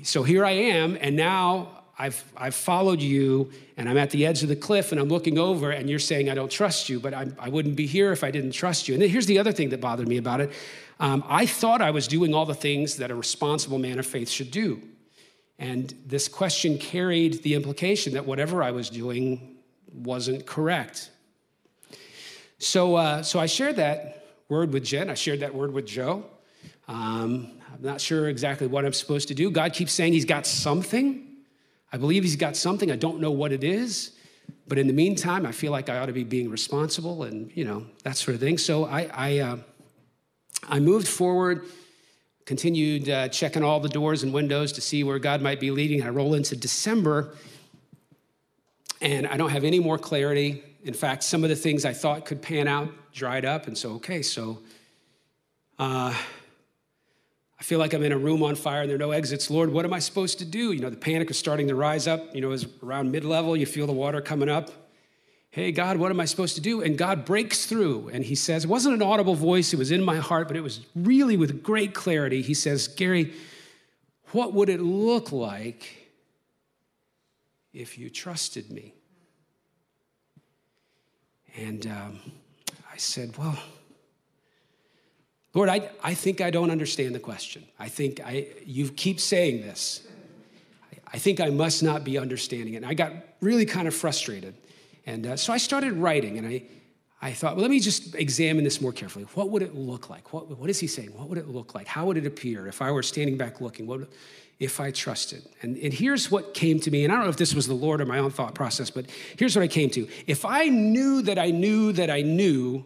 so 0.04 0.24
here 0.24 0.46
I 0.46 0.52
am, 0.52 0.98
and 1.02 1.16
now 1.16 1.84
I've, 1.98 2.24
I've 2.36 2.56
followed 2.56 3.02
you 3.02 3.52
and 3.78 3.88
I'm 3.88 3.98
at 3.98 4.10
the 4.10 4.26
edge 4.26 4.44
of 4.44 4.50
the 4.50 4.56
cliff 4.56 4.92
and 4.92 5.00
I'm 5.00 5.10
looking 5.10 5.38
over 5.38 5.72
and 5.72 5.90
you're 5.90 6.00
saying, 6.00 6.30
I 6.30 6.34
don't 6.34 6.52
trust 6.52 6.90
you, 6.90 7.00
but 7.00 7.14
I, 7.14 7.28
I 7.40 7.50
wouldn't 7.50 7.76
be 7.76 7.86
here 7.86 8.12
if 8.12 8.24
I 8.24 8.32
didn't 8.32 8.52
trust 8.52 8.88
you. 8.88 8.94
And 8.94 9.02
then 9.02 9.10
here's 9.10 9.28
the 9.28 9.40
other 9.40 9.52
thing 9.52 9.70
that 9.70 9.80
bothered 9.80 10.08
me 10.08 10.18
about 10.18 10.42
it 10.42 10.52
um, 11.00 11.24
I 11.28 11.46
thought 11.46 11.82
I 11.82 11.92
was 11.92 12.08
doing 12.08 12.34
all 12.34 12.46
the 12.46 12.56
things 12.56 12.98
that 12.98 13.12
a 13.12 13.16
responsible 13.16 13.80
man 13.80 14.00
of 14.00 14.06
faith 14.06 14.30
should 14.30 14.52
do. 14.52 14.82
And 15.60 15.94
this 16.06 16.28
question 16.28 16.78
carried 16.78 17.44
the 17.44 17.54
implication 17.54 18.14
that 18.14 18.26
whatever 18.26 18.64
I 18.64 18.72
was 18.72 18.90
doing 18.90 19.58
wasn't 19.94 20.46
correct. 20.46 21.12
So, 22.58 22.96
uh, 22.96 23.24
so 23.24 23.40
I 23.40 23.46
shared 23.46 23.76
that 23.78 24.26
word 24.50 24.74
with 24.74 24.84
Jen. 24.84 25.10
I 25.10 25.14
shared 25.14 25.42
that 25.42 25.54
word 25.54 25.74
with 25.74 25.86
Joe. 25.86 26.26
Um, 26.88 27.52
I'm 27.74 27.82
not 27.82 28.02
sure 28.02 28.30
exactly 28.30 28.68
what 28.68 28.86
I'm 28.86 28.94
supposed 28.94 29.28
to 29.30 29.34
do. 29.34 29.52
God 29.52 29.74
keeps 29.74 29.92
saying 29.92 30.14
He's 30.14 30.26
got 30.26 30.46
something. 30.46 31.28
I 31.92 31.98
believe 31.98 32.24
He's 32.24 32.36
got 32.36 32.56
something. 32.56 32.92
I 32.92 32.96
don't 32.96 33.20
know 33.20 33.32
what 33.32 33.52
it 33.52 33.64
is. 33.64 34.12
But 34.68 34.78
in 34.78 34.88
the 34.88 34.94
meantime, 34.94 35.46
I 35.46 35.52
feel 35.52 35.72
like 35.72 35.90
I 35.90 36.00
ought 36.00 36.06
to 36.06 36.14
be 36.14 36.24
being 36.24 36.50
responsible 36.50 37.24
and, 37.24 37.52
you 37.56 37.66
know, 37.66 37.86
that 38.04 38.18
sort 38.18 38.36
of 38.36 38.42
thing. 38.42 38.58
So 38.58 38.86
I, 38.86 39.10
I, 39.14 39.38
uh, 39.40 39.58
I 40.68 40.80
moved 40.80 41.08
forward, 41.08 41.66
continued 42.46 43.10
uh, 43.10 43.28
checking 43.30 43.64
all 43.64 43.80
the 43.80 43.90
doors 43.90 44.24
and 44.24 44.34
windows 44.34 44.72
to 44.74 44.82
see 44.82 45.04
where 45.04 45.20
God 45.20 45.42
might 45.42 45.60
be 45.60 45.72
leading. 45.72 46.04
I 46.04 46.10
roll 46.10 46.34
into 46.34 46.56
December, 46.56 47.36
and 49.02 49.28
I 49.28 49.38
don't 49.38 49.50
have 49.50 49.64
any 49.64 49.80
more 49.80 49.98
clarity. 49.98 50.64
In 50.84 50.94
fact, 50.94 51.24
some 51.24 51.44
of 51.44 51.50
the 51.50 51.56
things 51.56 51.86
I 51.86 51.94
thought 51.94 52.26
could 52.26 52.42
pan 52.42 52.68
out 52.68 52.90
dried 53.14 53.46
up. 53.46 53.68
And 53.68 53.78
so, 53.78 53.94
okay, 53.94 54.22
so 54.22 54.60
uh, 55.80 56.14
I 57.60 57.64
feel 57.64 57.80
like 57.80 57.94
I'm 57.94 58.04
in 58.04 58.12
a 58.12 58.18
room 58.18 58.44
on 58.44 58.56
fire 58.56 58.82
and 58.82 58.90
there 58.90 58.96
are 58.96 59.00
no 59.00 59.12
exits. 59.12 59.50
Lord, 59.50 59.72
what 59.72 59.86
am 59.86 59.94
I 59.94 60.00
supposed 60.00 60.40
to 60.40 60.46
do? 60.46 60.74
You 60.74 60.82
know, 60.82 60.90
the 60.90 60.98
panic 60.98 61.32
is 61.32 61.38
starting 61.38 61.68
to 61.70 61.76
rise 61.76 62.08
up. 62.08 62.36
You 62.36 62.42
know, 62.42 62.52
as 62.52 62.68
around 62.84 63.12
mid 63.12 63.24
level, 63.24 63.56
you 63.56 63.66
feel 63.66 63.88
the 63.88 63.94
water 63.94 64.20
coming 64.20 64.50
up. 64.50 64.83
Hey, 65.54 65.72
God, 65.72 65.98
what 65.98 66.10
am 66.10 66.20
I 66.20 66.26
supposed 66.26 66.56
to 66.56 66.62
do? 66.62 66.82
And 66.82 66.98
God 66.98 67.26
breaks 67.26 67.68
through 67.68 68.10
and 68.12 68.26
he 68.26 68.34
says, 68.34 68.64
it 68.64 68.68
wasn't 68.72 68.96
an 68.96 69.04
audible 69.04 69.36
voice, 69.36 69.72
it 69.72 69.78
was 69.78 69.92
in 69.92 70.02
my 70.02 70.16
heart, 70.16 70.48
but 70.48 70.58
it 70.58 70.62
was 70.62 70.80
really 70.96 71.38
with 71.38 71.62
great 71.62 71.94
clarity. 71.94 72.42
He 72.42 72.56
says, 72.56 72.88
Gary, 72.88 73.34
what 74.32 74.52
would 74.54 74.68
it 74.68 74.82
look 74.82 75.32
like 75.32 76.10
if 77.72 78.00
you 78.00 78.10
trusted 78.10 78.72
me? 78.72 78.96
And 81.56 81.86
um, 81.86 82.20
I 82.92 82.98
said, 82.98 83.38
Well, 83.38 83.60
Lord, 85.54 85.70
I, 85.70 85.92
I 86.04 86.16
think 86.16 86.42
I 86.42 86.50
don't 86.50 86.72
understand 86.72 87.14
the 87.14 87.20
question. 87.20 87.64
I 87.78 87.90
think 87.90 88.22
I, 88.26 88.48
you 88.66 88.90
keep 88.90 89.20
saying 89.20 89.62
this. 89.62 90.02
I, 90.92 90.98
I 91.14 91.20
think 91.20 91.40
I 91.40 91.52
must 91.52 91.84
not 91.84 92.04
be 92.04 92.18
understanding 92.18 92.74
it. 92.74 92.78
And 92.78 92.88
I 92.88 92.96
got 92.96 93.14
really 93.40 93.68
kind 93.68 93.88
of 93.88 93.94
frustrated. 93.94 94.56
And 95.06 95.28
uh, 95.28 95.38
so 95.38 95.54
I 95.54 95.58
started 95.58 95.94
writing, 95.94 96.38
and 96.38 96.48
I, 96.48 96.64
I 97.22 97.32
thought, 97.32 97.56
well, 97.56 97.64
let 97.64 97.72
me 97.72 97.80
just 97.80 98.16
examine 98.16 98.64
this 98.64 98.82
more 98.82 98.92
carefully. 98.92 99.26
What 99.34 99.50
would 99.50 99.62
it 99.62 99.76
look 99.76 100.10
like? 100.10 100.34
What, 100.34 100.58
what 100.58 100.70
is 100.70 100.80
he 100.80 100.88
saying? 100.88 101.10
What 101.10 101.30
would 101.30 101.38
it 101.38 101.50
look 101.50 101.76
like? 101.76 101.88
How 101.88 102.06
would 102.06 102.18
it 102.18 102.26
appear 102.26 102.68
if 102.68 102.82
I 102.82 102.92
were 102.92 103.04
standing 103.04 103.38
back 103.38 103.62
looking? 103.62 103.86
What, 103.88 104.10
if 104.60 104.80
I 104.80 104.92
trusted? 104.92 105.44
And, 105.62 105.78
and 105.78 105.94
here's 105.94 106.32
what 106.32 106.54
came 106.54 106.80
to 106.82 106.92
me, 106.92 107.04
and 107.04 107.12
I 107.12 107.16
don't 107.16 107.26
know 107.26 107.30
if 107.30 107.38
this 107.38 107.54
was 107.54 107.68
the 107.68 107.74
Lord 107.74 108.02
or 108.02 108.06
my 108.06 108.20
own 108.20 108.32
thought 108.32 108.56
process, 108.56 108.90
but 108.90 109.06
here's 109.38 109.56
what 109.56 109.64
I 109.64 109.68
came 109.68 109.90
to. 109.92 110.08
If 110.28 110.46
I 110.46 110.68
knew 110.70 111.22
that 111.24 111.38
I 111.38 111.52
knew 111.52 111.92
that 111.94 112.10
I 112.10 112.22
knew 112.22 112.86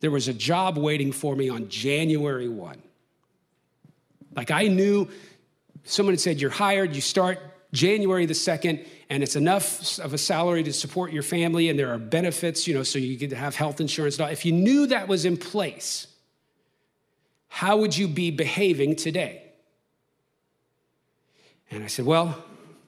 there 0.00 0.10
was 0.10 0.28
a 0.28 0.34
job 0.34 0.78
waiting 0.78 1.12
for 1.12 1.34
me 1.34 1.48
on 1.48 1.68
January 1.68 2.48
1. 2.48 2.82
Like 4.36 4.50
I 4.50 4.68
knew 4.68 5.08
someone 5.84 6.12
had 6.12 6.20
said, 6.20 6.40
You're 6.40 6.50
hired, 6.50 6.94
you 6.94 7.00
start 7.00 7.40
January 7.72 8.24
the 8.24 8.34
2nd, 8.34 8.86
and 9.10 9.22
it's 9.22 9.36
enough 9.36 9.98
of 9.98 10.14
a 10.14 10.18
salary 10.18 10.62
to 10.62 10.72
support 10.72 11.12
your 11.12 11.22
family, 11.22 11.68
and 11.68 11.78
there 11.78 11.92
are 11.92 11.98
benefits, 11.98 12.66
you 12.66 12.74
know, 12.74 12.82
so 12.82 12.98
you 12.98 13.16
get 13.16 13.30
to 13.30 13.36
have 13.36 13.56
health 13.56 13.80
insurance. 13.80 14.18
If 14.18 14.44
you 14.44 14.52
knew 14.52 14.86
that 14.86 15.06
was 15.08 15.24
in 15.24 15.36
place, 15.36 16.06
how 17.48 17.76
would 17.78 17.96
you 17.96 18.08
be 18.08 18.30
behaving 18.30 18.96
today? 18.96 19.42
And 21.70 21.84
I 21.84 21.88
said, 21.88 22.06
Well, 22.06 22.42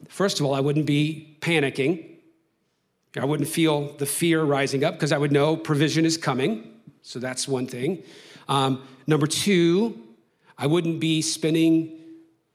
first 0.08 0.40
of 0.40 0.46
all, 0.46 0.54
I 0.54 0.60
wouldn't 0.60 0.86
be 0.86 1.36
panicking. 1.40 2.06
I 3.18 3.24
wouldn't 3.24 3.48
feel 3.48 3.92
the 3.96 4.06
fear 4.06 4.42
rising 4.42 4.84
up 4.84 4.94
because 4.94 5.12
I 5.12 5.18
would 5.18 5.32
know 5.32 5.56
provision 5.56 6.04
is 6.04 6.16
coming. 6.16 6.80
So 7.02 7.18
that's 7.18 7.48
one 7.48 7.66
thing. 7.66 8.02
Um, 8.48 8.86
number 9.06 9.26
two, 9.26 9.98
I 10.56 10.66
wouldn't 10.66 11.00
be 11.00 11.20
spending 11.20 11.99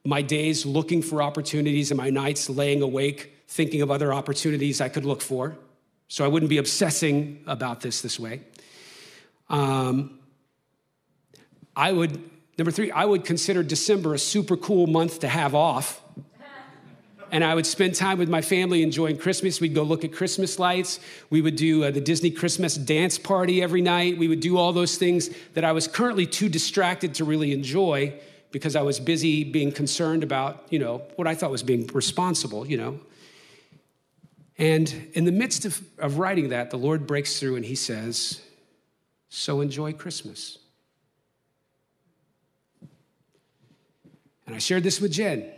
my 0.05 0.21
days 0.21 0.65
looking 0.65 1.01
for 1.01 1.21
opportunities 1.21 1.91
and 1.91 1.97
my 1.97 2.09
nights 2.09 2.49
laying 2.49 2.81
awake 2.81 3.33
thinking 3.47 3.81
of 3.81 3.91
other 3.91 4.13
opportunities 4.13 4.81
I 4.81 4.89
could 4.89 5.05
look 5.05 5.21
for. 5.21 5.57
So 6.07 6.23
I 6.23 6.27
wouldn't 6.27 6.49
be 6.49 6.57
obsessing 6.57 7.43
about 7.47 7.81
this 7.81 8.01
this 8.01 8.19
way. 8.19 8.41
Um, 9.49 10.19
I 11.75 11.91
would, 11.91 12.29
number 12.57 12.71
three, 12.71 12.91
I 12.91 13.05
would 13.05 13.25
consider 13.25 13.63
December 13.63 14.13
a 14.13 14.19
super 14.19 14.55
cool 14.55 14.87
month 14.87 15.19
to 15.19 15.27
have 15.27 15.53
off 15.53 16.01
and 17.31 17.43
I 17.43 17.55
would 17.55 17.65
spend 17.65 17.95
time 17.95 18.17
with 18.17 18.29
my 18.29 18.41
family 18.41 18.83
enjoying 18.83 19.17
Christmas. 19.17 19.59
We'd 19.59 19.75
go 19.75 19.83
look 19.83 20.05
at 20.05 20.13
Christmas 20.13 20.59
lights. 20.59 20.99
We 21.29 21.41
would 21.41 21.55
do 21.55 21.83
uh, 21.83 21.91
the 21.91 21.99
Disney 21.99 22.31
Christmas 22.31 22.75
dance 22.75 23.17
party 23.17 23.61
every 23.61 23.81
night. 23.81 24.17
We 24.17 24.27
would 24.27 24.39
do 24.39 24.57
all 24.57 24.71
those 24.71 24.97
things 24.97 25.29
that 25.53 25.65
I 25.65 25.71
was 25.71 25.87
currently 25.87 26.25
too 26.25 26.49
distracted 26.49 27.15
to 27.15 27.25
really 27.25 27.51
enjoy 27.51 28.13
because 28.55 28.77
I 28.77 28.83
was 28.83 29.01
busy 29.01 29.43
being 29.43 29.69
concerned 29.69 30.23
about, 30.23 30.65
you 30.69 30.79
know, 30.79 31.01
what 31.17 31.27
I 31.27 31.35
thought 31.35 31.51
was 31.51 31.61
being 31.61 31.87
responsible, 31.87 32.65
you 32.65 32.77
know. 32.77 33.01
And 34.57 35.09
in 35.11 35.25
the 35.25 35.33
midst 35.33 35.65
of, 35.65 35.81
of 35.97 36.19
writing 36.19 36.47
that, 36.47 36.69
the 36.69 36.77
Lord 36.77 37.05
breaks 37.05 37.37
through 37.37 37.57
and 37.57 37.65
he 37.65 37.75
says, 37.75 38.41
So 39.27 39.59
enjoy 39.59 39.91
Christmas. 39.91 40.57
And 44.47 44.55
I 44.55 44.59
shared 44.59 44.83
this 44.83 45.01
with 45.01 45.11
Jen. 45.11 45.51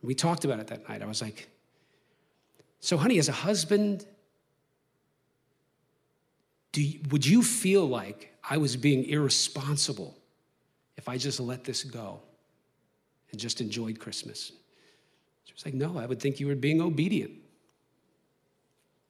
We 0.00 0.14
talked 0.14 0.46
about 0.46 0.60
it 0.60 0.68
that 0.68 0.88
night. 0.88 1.02
I 1.02 1.06
was 1.06 1.20
like, 1.20 1.46
so, 2.80 2.96
honey, 2.96 3.18
as 3.18 3.28
a 3.28 3.32
husband, 3.32 4.06
do 6.72 6.82
you, 6.82 7.00
would 7.10 7.26
you 7.26 7.42
feel 7.42 7.86
like 7.86 8.32
I 8.48 8.56
was 8.56 8.78
being 8.78 9.04
irresponsible 9.04 10.16
if 11.08 11.14
I 11.14 11.16
just 11.16 11.40
let 11.40 11.64
this 11.64 11.84
go 11.84 12.20
and 13.30 13.40
just 13.40 13.60
enjoyed 13.60 13.98
Christmas? 13.98 14.52
She 15.44 15.54
was 15.54 15.64
like, 15.64 15.74
no, 15.74 15.98
I 15.98 16.04
would 16.04 16.20
think 16.20 16.38
you 16.38 16.46
were 16.46 16.54
being 16.54 16.80
obedient. 16.80 17.32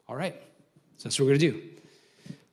All 0.09 0.17
right, 0.17 0.35
so 0.97 1.05
that's 1.09 1.19
what 1.19 1.27
we're 1.27 1.33
gonna 1.33 1.53
do. 1.53 1.63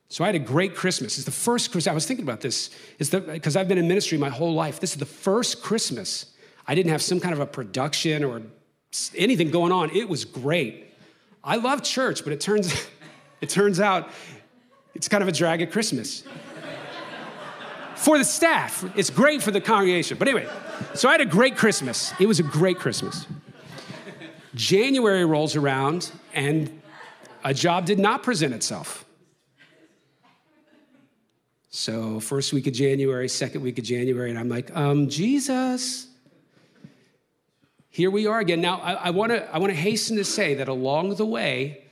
So 0.08 0.24
I 0.24 0.28
had 0.28 0.34
a 0.36 0.40
great 0.40 0.74
Christmas. 0.74 1.16
It's 1.16 1.24
the 1.24 1.30
first 1.30 1.70
Christmas. 1.70 1.90
I 1.90 1.94
was 1.94 2.06
thinking 2.06 2.24
about 2.24 2.40
this. 2.40 2.70
It's 2.98 3.10
because 3.10 3.56
I've 3.56 3.68
been 3.68 3.78
in 3.78 3.88
ministry 3.88 4.18
my 4.18 4.28
whole 4.28 4.54
life. 4.54 4.78
This 4.78 4.92
is 4.92 4.98
the 4.98 5.06
first 5.06 5.62
Christmas 5.62 6.32
I 6.68 6.74
didn't 6.74 6.90
have 6.90 7.02
some 7.02 7.20
kind 7.20 7.32
of 7.32 7.40
a 7.40 7.46
production 7.46 8.24
or 8.24 8.42
anything 9.14 9.50
going 9.50 9.70
on. 9.70 9.90
It 9.90 10.08
was 10.08 10.24
great. 10.24 10.92
I 11.44 11.56
love 11.56 11.84
church, 11.84 12.24
but 12.24 12.32
it 12.32 12.40
turns, 12.40 12.88
it 13.40 13.48
turns 13.48 13.78
out 13.78 14.10
it's 14.94 15.08
kind 15.08 15.22
of 15.22 15.28
a 15.28 15.32
drag 15.32 15.62
at 15.62 15.70
Christmas. 15.70 16.24
For 17.96 18.18
the 18.18 18.24
staff, 18.24 18.84
it's 18.96 19.10
great 19.10 19.42
for 19.42 19.50
the 19.50 19.60
congregation. 19.60 20.18
But 20.18 20.28
anyway, 20.28 20.48
so 20.94 21.08
I 21.08 21.12
had 21.12 21.20
a 21.20 21.26
great 21.26 21.56
Christmas. 21.56 22.12
It 22.20 22.26
was 22.26 22.38
a 22.38 22.42
great 22.42 22.78
Christmas. 22.78 23.26
January 24.54 25.24
rolls 25.24 25.56
around 25.56 26.12
and 26.34 26.82
a 27.44 27.54
job 27.54 27.86
did 27.86 27.98
not 27.98 28.22
present 28.22 28.54
itself. 28.54 29.04
So, 31.70 32.20
first 32.20 32.54
week 32.54 32.66
of 32.66 32.72
January, 32.72 33.28
second 33.28 33.60
week 33.60 33.78
of 33.78 33.84
January, 33.84 34.30
and 34.30 34.38
I'm 34.38 34.48
like, 34.48 34.74
um, 34.74 35.10
Jesus, 35.10 36.08
here 37.90 38.10
we 38.10 38.26
are 38.26 38.40
again. 38.40 38.62
Now, 38.62 38.78
I, 38.80 38.92
I 38.94 39.10
want 39.10 39.32
to 39.32 39.54
I 39.54 39.58
want 39.58 39.72
to 39.72 39.78
hasten 39.78 40.16
to 40.16 40.24
say 40.24 40.54
that 40.54 40.68
along 40.68 41.16
the 41.16 41.26
way, 41.26 41.84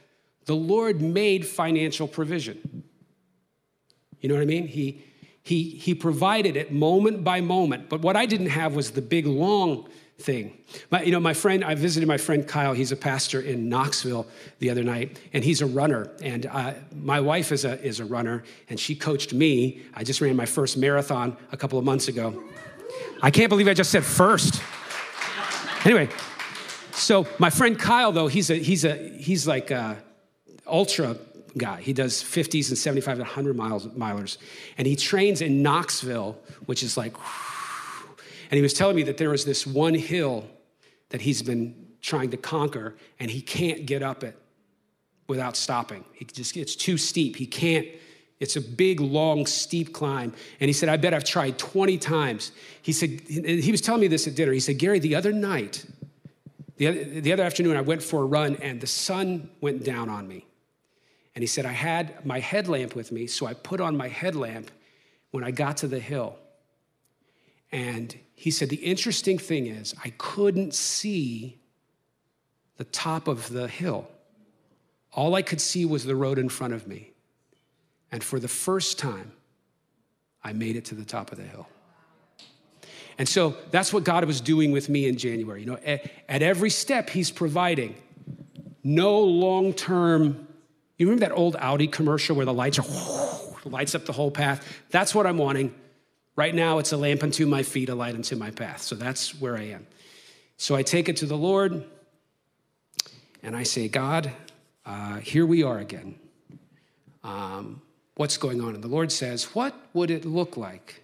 the 0.46 0.56
Lord 0.56 1.02
made 1.02 1.46
financial 1.46 2.08
provision. 2.08 2.82
You 4.20 4.30
know 4.30 4.36
what 4.36 4.42
I 4.42 4.46
mean? 4.46 4.66
He 4.68 5.04
he 5.44 5.62
he 5.70 5.94
provided 5.94 6.56
it 6.56 6.72
moment 6.72 7.22
by 7.22 7.40
moment. 7.40 7.88
But 7.88 8.00
what 8.00 8.16
I 8.16 8.26
didn't 8.26 8.48
have 8.48 8.74
was 8.74 8.90
the 8.92 9.02
big 9.02 9.26
long 9.26 9.86
thing. 10.18 10.56
My, 10.90 11.02
you 11.02 11.12
know, 11.12 11.20
my 11.20 11.34
friend, 11.34 11.62
I 11.62 11.74
visited 11.74 12.06
my 12.06 12.16
friend 12.16 12.46
Kyle. 12.48 12.72
He's 12.72 12.92
a 12.92 12.96
pastor 12.96 13.40
in 13.40 13.68
Knoxville 13.68 14.26
the 14.58 14.70
other 14.70 14.82
night, 14.82 15.18
and 15.32 15.44
he's 15.44 15.60
a 15.60 15.66
runner. 15.66 16.10
And 16.22 16.46
uh, 16.46 16.72
my 16.94 17.20
wife 17.20 17.52
is 17.52 17.66
a 17.66 17.80
is 17.82 18.00
a 18.00 18.06
runner, 18.06 18.42
and 18.70 18.80
she 18.80 18.94
coached 18.94 19.34
me. 19.34 19.82
I 19.94 20.02
just 20.02 20.20
ran 20.20 20.34
my 20.34 20.46
first 20.46 20.78
marathon 20.78 21.36
a 21.52 21.56
couple 21.56 21.78
of 21.78 21.84
months 21.84 22.08
ago. 22.08 22.42
I 23.22 23.30
can't 23.30 23.50
believe 23.50 23.68
I 23.68 23.74
just 23.74 23.90
said 23.90 24.04
first. 24.04 24.62
Anyway, 25.84 26.08
so 26.92 27.26
my 27.38 27.50
friend 27.50 27.78
Kyle, 27.78 28.12
though, 28.12 28.28
he's 28.28 28.48
a 28.48 28.54
he's 28.54 28.84
a 28.86 28.94
he's 29.18 29.46
like 29.46 29.70
a 29.70 30.02
ultra 30.66 31.18
guy. 31.56 31.80
He 31.80 31.92
does 31.92 32.22
50s 32.22 32.68
and 32.68 32.78
75 32.78 33.18
and 33.18 33.20
100 33.20 33.56
miles 33.56 33.86
milers, 33.88 34.38
and 34.78 34.86
he 34.86 34.96
trains 34.96 35.40
in 35.40 35.62
Knoxville, 35.62 36.38
which 36.66 36.82
is 36.82 36.96
like. 36.96 37.14
And 38.50 38.56
he 38.56 38.62
was 38.62 38.74
telling 38.74 38.94
me 38.94 39.02
that 39.04 39.16
there 39.16 39.30
was 39.30 39.44
this 39.44 39.66
one 39.66 39.94
hill 39.94 40.44
that 41.08 41.22
he's 41.22 41.42
been 41.42 41.74
trying 42.02 42.30
to 42.30 42.36
conquer, 42.36 42.94
and 43.18 43.30
he 43.30 43.40
can't 43.40 43.86
get 43.86 44.02
up 44.02 44.22
it 44.22 44.38
without 45.26 45.56
stopping. 45.56 46.04
He 46.12 46.24
just 46.24 46.56
it's 46.56 46.76
too 46.76 46.98
steep. 46.98 47.36
He 47.36 47.46
can't. 47.46 47.88
It's 48.40 48.56
a 48.56 48.60
big, 48.60 49.00
long, 49.00 49.46
steep 49.46 49.92
climb. 49.94 50.34
And 50.60 50.68
he 50.68 50.72
said, 50.72 50.88
I 50.88 50.96
bet 50.96 51.14
I've 51.14 51.24
tried 51.24 51.56
20 51.56 51.96
times. 51.98 52.52
He 52.82 52.92
said, 52.92 53.20
he 53.20 53.70
was 53.70 53.80
telling 53.80 54.00
me 54.00 54.08
this 54.08 54.26
at 54.26 54.34
dinner. 54.34 54.52
He 54.52 54.60
said, 54.60 54.78
Gary, 54.78 54.98
the 54.98 55.14
other 55.14 55.32
night, 55.32 55.86
the 56.76 56.88
other, 56.88 57.04
the 57.04 57.32
other 57.32 57.42
afternoon, 57.44 57.76
I 57.76 57.80
went 57.80 58.02
for 58.02 58.22
a 58.22 58.26
run 58.26 58.56
and 58.56 58.80
the 58.80 58.86
sun 58.86 59.50
went 59.60 59.84
down 59.84 60.08
on 60.08 60.26
me. 60.26 60.46
And 61.34 61.42
he 61.42 61.46
said, 61.46 61.66
I 61.66 61.72
had 61.72 62.24
my 62.24 62.40
headlamp 62.40 62.94
with 62.94 63.10
me, 63.10 63.26
so 63.26 63.46
I 63.46 63.54
put 63.54 63.80
on 63.80 63.96
my 63.96 64.08
headlamp 64.08 64.70
when 65.32 65.42
I 65.42 65.50
got 65.50 65.78
to 65.78 65.88
the 65.88 65.98
hill. 65.98 66.36
And 67.72 68.16
he 68.34 68.52
said, 68.52 68.68
The 68.68 68.76
interesting 68.76 69.38
thing 69.38 69.66
is, 69.66 69.94
I 70.04 70.12
couldn't 70.16 70.74
see 70.74 71.58
the 72.76 72.84
top 72.84 73.26
of 73.26 73.48
the 73.48 73.68
hill. 73.68 74.08
All 75.12 75.34
I 75.34 75.42
could 75.42 75.60
see 75.60 75.84
was 75.84 76.04
the 76.04 76.16
road 76.16 76.38
in 76.38 76.48
front 76.48 76.74
of 76.74 76.86
me. 76.86 77.12
And 78.10 78.22
for 78.22 78.38
the 78.38 78.48
first 78.48 78.98
time, 78.98 79.32
I 80.42 80.52
made 80.52 80.76
it 80.76 80.84
to 80.86 80.94
the 80.94 81.04
top 81.04 81.32
of 81.32 81.38
the 81.38 81.44
hill. 81.44 81.68
And 83.18 83.28
so 83.28 83.56
that's 83.70 83.92
what 83.92 84.04
God 84.04 84.24
was 84.24 84.40
doing 84.40 84.72
with 84.72 84.88
me 84.88 85.06
in 85.06 85.16
January. 85.16 85.60
You 85.60 85.66
know, 85.66 85.78
at, 85.84 86.10
at 86.28 86.42
every 86.42 86.70
step, 86.70 87.10
He's 87.10 87.30
providing 87.30 87.94
no 88.82 89.20
long 89.20 89.72
term. 89.72 90.46
You 90.96 91.06
remember 91.06 91.26
that 91.28 91.34
old 91.34 91.56
Audi 91.56 91.88
commercial 91.88 92.36
where 92.36 92.46
the 92.46 92.52
lights 92.52 92.78
are 92.78 92.82
whoosh, 92.82 93.64
lights 93.64 93.94
up 93.94 94.04
the 94.04 94.12
whole 94.12 94.30
path? 94.30 94.66
That's 94.90 95.14
what 95.14 95.26
I'm 95.26 95.38
wanting. 95.38 95.74
Right 96.36 96.54
now, 96.54 96.78
it's 96.78 96.92
a 96.92 96.96
lamp 96.96 97.22
unto 97.22 97.46
my 97.46 97.62
feet, 97.62 97.88
a 97.88 97.94
light 97.94 98.14
unto 98.14 98.36
my 98.36 98.50
path. 98.50 98.82
So 98.82 98.94
that's 98.94 99.40
where 99.40 99.56
I 99.56 99.64
am. 99.68 99.86
So 100.56 100.74
I 100.74 100.82
take 100.82 101.08
it 101.08 101.16
to 101.18 101.26
the 101.26 101.36
Lord 101.36 101.84
and 103.42 103.56
I 103.56 103.62
say, 103.62 103.88
God, 103.88 104.32
uh, 104.86 105.16
here 105.16 105.46
we 105.46 105.62
are 105.62 105.78
again. 105.78 106.16
Um, 107.22 107.82
what's 108.16 108.36
going 108.36 108.60
on? 108.60 108.74
And 108.74 108.82
the 108.82 108.88
Lord 108.88 109.10
says, 109.10 109.54
What 109.54 109.74
would 109.94 110.10
it 110.10 110.24
look 110.24 110.56
like 110.56 111.02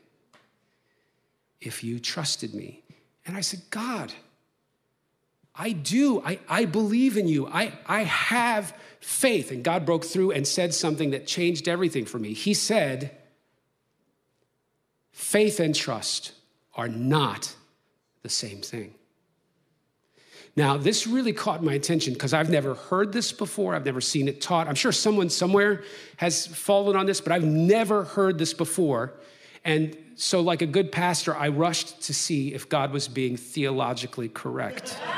if 1.61 1.83
you 1.83 1.99
trusted 1.99 2.55
me? 2.55 2.83
And 3.27 3.37
I 3.37 3.41
said, 3.41 3.63
God, 3.71 4.13
I 5.61 5.73
do. 5.73 6.23
I, 6.23 6.39
I 6.49 6.65
believe 6.65 7.19
in 7.19 7.29
you. 7.29 7.47
I, 7.47 7.75
I 7.85 8.05
have 8.05 8.75
faith. 9.01 9.51
And 9.51 9.63
God 9.63 9.85
broke 9.85 10.07
through 10.07 10.31
and 10.31 10.49
said 10.49 10.73
something 10.73 11.11
that 11.11 11.27
changed 11.27 11.69
everything 11.69 12.07
for 12.07 12.19
me. 12.19 12.33
He 12.33 12.55
said, 12.55 13.15
Faith 15.13 15.61
and 15.61 15.75
trust 15.75 16.33
are 16.75 16.89
not 16.89 17.55
the 18.23 18.31
same 18.31 18.63
thing. 18.63 18.95
Now, 20.57 20.79
this 20.79 21.07
really 21.07 21.35
caught 21.35 21.63
my 21.63 21.75
attention 21.75 22.15
because 22.15 22.33
I've 22.33 22.49
never 22.49 22.75
heard 22.75 23.13
this 23.13 23.31
before. 23.31 23.75
I've 23.75 23.85
never 23.85 24.01
seen 24.01 24.29
it 24.29 24.41
taught. 24.41 24.67
I'm 24.67 24.75
sure 24.75 24.93
someone 24.93 25.29
somewhere 25.29 25.83
has 26.17 26.47
fallen 26.47 26.97
on 26.97 27.05
this, 27.05 27.21
but 27.21 27.33
I've 27.33 27.45
never 27.45 28.05
heard 28.05 28.39
this 28.39 28.55
before. 28.55 29.13
And 29.63 29.95
so, 30.15 30.41
like 30.41 30.63
a 30.63 30.67
good 30.67 30.91
pastor, 30.91 31.37
I 31.37 31.49
rushed 31.49 32.01
to 32.05 32.15
see 32.15 32.55
if 32.55 32.67
God 32.71 32.93
was 32.93 33.09
being 33.09 33.37
theologically 33.37 34.31
correct. 34.31 34.99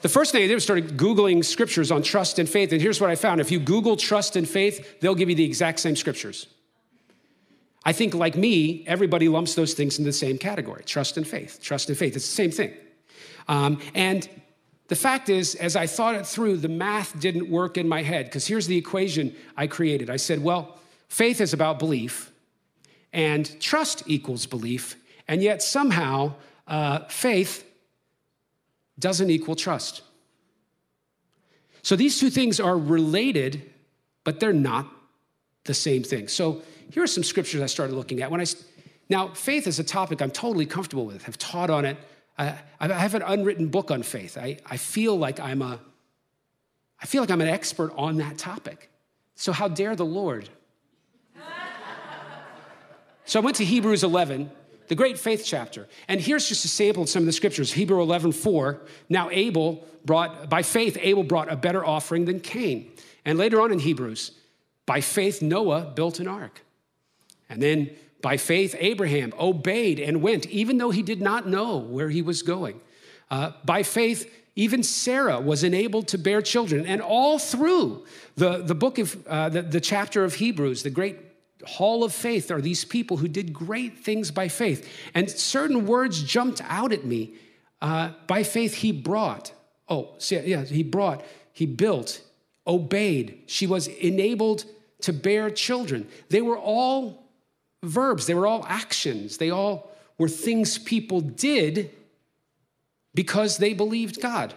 The 0.00 0.08
first 0.08 0.32
thing 0.32 0.44
I 0.44 0.46
did 0.46 0.54
was 0.54 0.62
started 0.62 0.96
Googling 0.96 1.44
scriptures 1.44 1.90
on 1.90 2.02
trust 2.02 2.38
and 2.38 2.48
faith. 2.48 2.72
And 2.72 2.80
here's 2.80 3.00
what 3.00 3.10
I 3.10 3.16
found 3.16 3.40
if 3.40 3.50
you 3.50 3.58
Google 3.58 3.96
trust 3.96 4.36
and 4.36 4.48
faith, 4.48 5.00
they'll 5.00 5.14
give 5.14 5.28
you 5.28 5.34
the 5.34 5.44
exact 5.44 5.80
same 5.80 5.96
scriptures. 5.96 6.46
I 7.84 7.92
think, 7.92 8.14
like 8.14 8.36
me, 8.36 8.84
everybody 8.86 9.28
lumps 9.28 9.54
those 9.54 9.74
things 9.74 9.98
into 9.98 10.08
the 10.08 10.12
same 10.12 10.38
category 10.38 10.82
trust 10.84 11.16
and 11.16 11.26
faith. 11.26 11.60
Trust 11.62 11.88
and 11.88 11.98
faith, 11.98 12.14
it's 12.16 12.28
the 12.28 12.34
same 12.34 12.50
thing. 12.50 12.74
Um, 13.48 13.80
and 13.94 14.28
the 14.88 14.96
fact 14.96 15.28
is, 15.28 15.54
as 15.54 15.74
I 15.76 15.86
thought 15.86 16.14
it 16.14 16.26
through, 16.26 16.58
the 16.58 16.68
math 16.68 17.18
didn't 17.18 17.48
work 17.50 17.76
in 17.76 17.88
my 17.88 18.02
head 18.02 18.26
because 18.26 18.46
here's 18.46 18.66
the 18.66 18.76
equation 18.76 19.34
I 19.56 19.66
created. 19.66 20.10
I 20.10 20.16
said, 20.16 20.42
well, 20.42 20.78
faith 21.08 21.40
is 21.40 21.52
about 21.52 21.78
belief, 21.78 22.30
and 23.12 23.58
trust 23.60 24.02
equals 24.06 24.46
belief, 24.46 24.96
and 25.26 25.42
yet 25.42 25.62
somehow 25.62 26.34
uh, 26.66 27.00
faith 27.08 27.64
doesn't 28.98 29.30
equal 29.30 29.56
trust. 29.56 30.02
So 31.82 31.96
these 31.96 32.18
two 32.18 32.30
things 32.30 32.60
are 32.60 32.76
related, 32.76 33.62
but 34.24 34.40
they're 34.40 34.52
not 34.52 34.90
the 35.64 35.74
same 35.74 36.02
thing. 36.02 36.28
So 36.28 36.62
here 36.90 37.02
are 37.02 37.08
some 37.08 37.24
scriptures 37.24 37.62
I 37.62 37.66
started 37.66 37.94
looking 37.94 38.22
at. 38.22 38.30
When 38.30 38.40
I 38.40 38.46
now 39.08 39.28
faith 39.28 39.66
is 39.66 39.78
a 39.78 39.84
topic 39.84 40.20
I'm 40.20 40.30
totally 40.30 40.66
comfortable 40.66 41.06
with. 41.06 41.22
Have 41.24 41.38
taught 41.38 41.70
on 41.70 41.84
it. 41.84 41.96
I, 42.36 42.54
I 42.80 42.88
have 42.88 43.14
an 43.14 43.22
unwritten 43.22 43.68
book 43.68 43.90
on 43.90 44.02
faith. 44.02 44.36
I, 44.38 44.58
I 44.66 44.76
feel 44.76 45.16
like 45.16 45.40
I'm 45.40 45.62
a 45.62 45.80
I 47.00 47.06
feel 47.06 47.22
like 47.22 47.30
I'm 47.30 47.40
an 47.40 47.48
expert 47.48 47.92
on 47.96 48.16
that 48.16 48.38
topic. 48.38 48.90
So 49.36 49.52
how 49.52 49.68
dare 49.68 49.94
the 49.94 50.04
Lord? 50.04 50.48
so 53.24 53.40
I 53.40 53.42
went 53.44 53.56
to 53.58 53.64
Hebrews 53.64 54.02
11 54.02 54.50
the 54.88 54.94
great 54.94 55.18
faith 55.18 55.42
chapter. 55.44 55.88
And 56.08 56.20
here's 56.20 56.48
just 56.48 56.64
a 56.64 56.68
sample 56.68 57.02
of 57.02 57.08
some 57.08 57.22
of 57.22 57.26
the 57.26 57.32
scriptures. 57.32 57.72
Hebrew 57.72 58.00
11, 58.00 58.32
4. 58.32 58.80
Now 59.08 59.30
Abel 59.30 59.84
brought, 60.04 60.48
by 60.48 60.62
faith, 60.62 60.96
Abel 61.00 61.24
brought 61.24 61.52
a 61.52 61.56
better 61.56 61.84
offering 61.84 62.24
than 62.24 62.40
Cain. 62.40 62.90
And 63.24 63.38
later 63.38 63.60
on 63.60 63.72
in 63.72 63.78
Hebrews, 63.78 64.32
by 64.86 65.00
faith, 65.00 65.42
Noah 65.42 65.92
built 65.94 66.18
an 66.18 66.28
ark. 66.28 66.62
And 67.48 67.62
then 67.62 67.90
by 68.22 68.36
faith, 68.36 68.74
Abraham 68.78 69.32
obeyed 69.38 70.00
and 70.00 70.22
went, 70.22 70.46
even 70.46 70.78
though 70.78 70.90
he 70.90 71.02
did 71.02 71.20
not 71.20 71.46
know 71.46 71.76
where 71.76 72.08
he 72.08 72.22
was 72.22 72.42
going. 72.42 72.80
Uh, 73.30 73.52
by 73.64 73.82
faith, 73.82 74.34
even 74.56 74.82
Sarah 74.82 75.40
was 75.40 75.62
enabled 75.62 76.08
to 76.08 76.18
bear 76.18 76.42
children. 76.42 76.84
And 76.86 77.00
all 77.00 77.38
through 77.38 78.06
the, 78.36 78.58
the 78.58 78.74
book 78.74 78.98
of, 78.98 79.26
uh, 79.26 79.50
the, 79.50 79.62
the 79.62 79.80
chapter 79.80 80.24
of 80.24 80.34
Hebrews, 80.34 80.82
the 80.82 80.90
great 80.90 81.27
hall 81.66 82.04
of 82.04 82.12
faith 82.12 82.50
are 82.50 82.60
these 82.60 82.84
people 82.84 83.16
who 83.16 83.28
did 83.28 83.52
great 83.52 83.98
things 83.98 84.30
by 84.30 84.48
faith. 84.48 84.88
And 85.14 85.30
certain 85.30 85.86
words 85.86 86.22
jumped 86.22 86.60
out 86.64 86.92
at 86.92 87.04
me. 87.04 87.34
Uh, 87.80 88.12
by 88.26 88.42
faith, 88.42 88.74
he 88.74 88.92
brought. 88.92 89.52
Oh, 89.88 90.14
see, 90.18 90.38
yeah, 90.40 90.64
he 90.64 90.82
brought, 90.82 91.24
he 91.52 91.66
built, 91.66 92.20
obeyed. 92.66 93.42
She 93.46 93.66
was 93.66 93.88
enabled 93.88 94.64
to 95.02 95.12
bear 95.12 95.50
children. 95.50 96.06
They 96.28 96.42
were 96.42 96.58
all 96.58 97.24
verbs, 97.82 98.26
they 98.26 98.34
were 98.34 98.46
all 98.46 98.64
actions, 98.68 99.38
they 99.38 99.50
all 99.50 99.90
were 100.18 100.28
things 100.28 100.78
people 100.78 101.20
did 101.20 101.90
because 103.14 103.58
they 103.58 103.72
believed 103.72 104.20
God. 104.20 104.52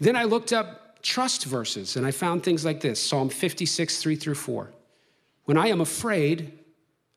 Then 0.00 0.16
I 0.16 0.24
looked 0.24 0.52
up 0.52 1.00
trust 1.02 1.44
verses 1.44 1.96
and 1.96 2.06
I 2.06 2.10
found 2.10 2.42
things 2.42 2.64
like 2.64 2.80
this 2.80 3.00
Psalm 3.00 3.28
56, 3.28 4.02
3 4.02 4.16
through 4.16 4.34
4. 4.34 4.70
When 5.48 5.56
I 5.56 5.68
am 5.68 5.80
afraid, 5.80 6.52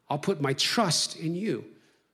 I'll 0.10 0.18
put 0.18 0.40
my 0.40 0.54
trust 0.54 1.18
in 1.18 1.36
you, 1.36 1.66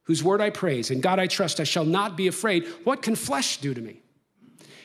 whose 0.06 0.24
word 0.24 0.42
I 0.42 0.50
praise. 0.50 0.90
And 0.90 1.00
God 1.00 1.20
I 1.20 1.28
trust, 1.28 1.60
I 1.60 1.64
shall 1.64 1.86
not 1.86 2.18
be 2.18 2.26
afraid. 2.26 2.66
What 2.86 3.04
can 3.04 3.16
flesh 3.16 3.58
do 3.58 3.72
to 3.72 3.80
me? 3.80 4.02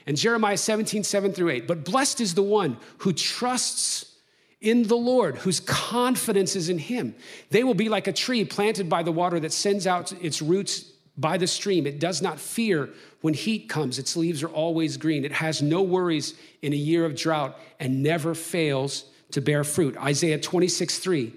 And 0.06 0.14
Jeremiah 0.14 0.58
17, 0.58 1.02
7 1.02 1.32
through 1.32 1.48
8. 1.48 1.66
But 1.66 1.86
blessed 1.86 2.20
is 2.20 2.34
the 2.34 2.42
one 2.42 2.76
who 2.98 3.14
trusts 3.14 4.14
in 4.60 4.82
the 4.82 4.94
Lord, 4.94 5.36
whose 5.36 5.58
confidence 5.60 6.54
is 6.54 6.68
in 6.68 6.76
him. 6.76 7.14
They 7.48 7.64
will 7.64 7.72
be 7.72 7.88
like 7.88 8.08
a 8.08 8.12
tree 8.12 8.44
planted 8.44 8.90
by 8.90 9.02
the 9.02 9.10
water 9.10 9.40
that 9.40 9.54
sends 9.54 9.86
out 9.86 10.12
its 10.22 10.42
roots 10.42 10.80
by 11.16 11.38
the 11.38 11.46
stream. 11.46 11.86
It 11.86 11.98
does 11.98 12.20
not 12.20 12.38
fear 12.38 12.90
when 13.22 13.32
heat 13.32 13.70
comes, 13.70 13.98
its 13.98 14.18
leaves 14.18 14.42
are 14.42 14.50
always 14.50 14.98
green. 14.98 15.24
It 15.24 15.32
has 15.32 15.62
no 15.62 15.80
worries 15.80 16.34
in 16.60 16.74
a 16.74 16.76
year 16.76 17.06
of 17.06 17.16
drought 17.16 17.58
and 17.80 18.02
never 18.02 18.34
fails 18.34 19.06
to 19.32 19.40
bear 19.40 19.64
fruit. 19.64 19.96
Isaiah 19.96 20.38
26, 20.38 20.98
3. 20.98 21.32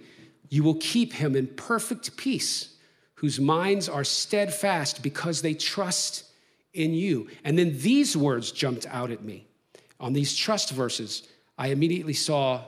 You 0.50 0.64
will 0.64 0.76
keep 0.76 1.14
him 1.14 1.36
in 1.36 1.48
perfect 1.48 2.16
peace, 2.18 2.76
whose 3.16 3.40
minds 3.40 3.90
are 3.90 4.04
steadfast 4.04 5.02
because 5.02 5.42
they 5.42 5.54
trust 5.54 6.24
in 6.74 6.94
you. 6.94 7.30
And 7.44 7.58
then 7.58 7.78
these 7.80 8.16
words 8.16 8.52
jumped 8.52 8.86
out 8.88 9.12
at 9.12 9.24
me. 9.24 9.48
On 10.00 10.14
these 10.14 10.36
trust 10.36 10.72
verses, 10.72 11.28
I 11.58 11.68
immediately 11.68 12.14
saw 12.14 12.64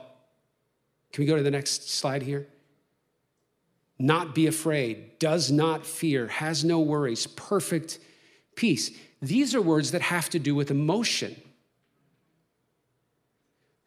can 1.12 1.22
we 1.22 1.26
go 1.26 1.36
to 1.36 1.42
the 1.42 1.50
next 1.50 1.88
slide 1.88 2.22
here? 2.22 2.46
Not 3.98 4.34
be 4.34 4.46
afraid, 4.46 5.18
does 5.18 5.50
not 5.50 5.84
fear, 5.86 6.28
has 6.28 6.64
no 6.64 6.80
worries, 6.80 7.26
perfect 7.26 7.98
peace. 8.54 8.90
These 9.20 9.54
are 9.54 9.62
words 9.62 9.92
that 9.92 10.02
have 10.02 10.30
to 10.30 10.38
do 10.38 10.54
with 10.54 10.70
emotion. 10.70 11.40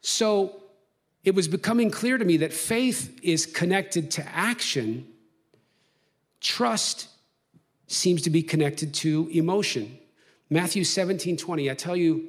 So 0.02 0.61
it 1.24 1.34
was 1.34 1.46
becoming 1.48 1.90
clear 1.90 2.18
to 2.18 2.24
me 2.24 2.38
that 2.38 2.52
faith 2.52 3.18
is 3.22 3.46
connected 3.46 4.10
to 4.12 4.28
action, 4.28 5.06
trust 6.40 7.08
seems 7.86 8.22
to 8.22 8.30
be 8.30 8.42
connected 8.42 8.92
to 8.94 9.28
emotion. 9.32 9.98
Matthew 10.50 10.84
17 10.84 11.36
20, 11.36 11.70
I 11.70 11.74
tell 11.74 11.96
you 11.96 12.28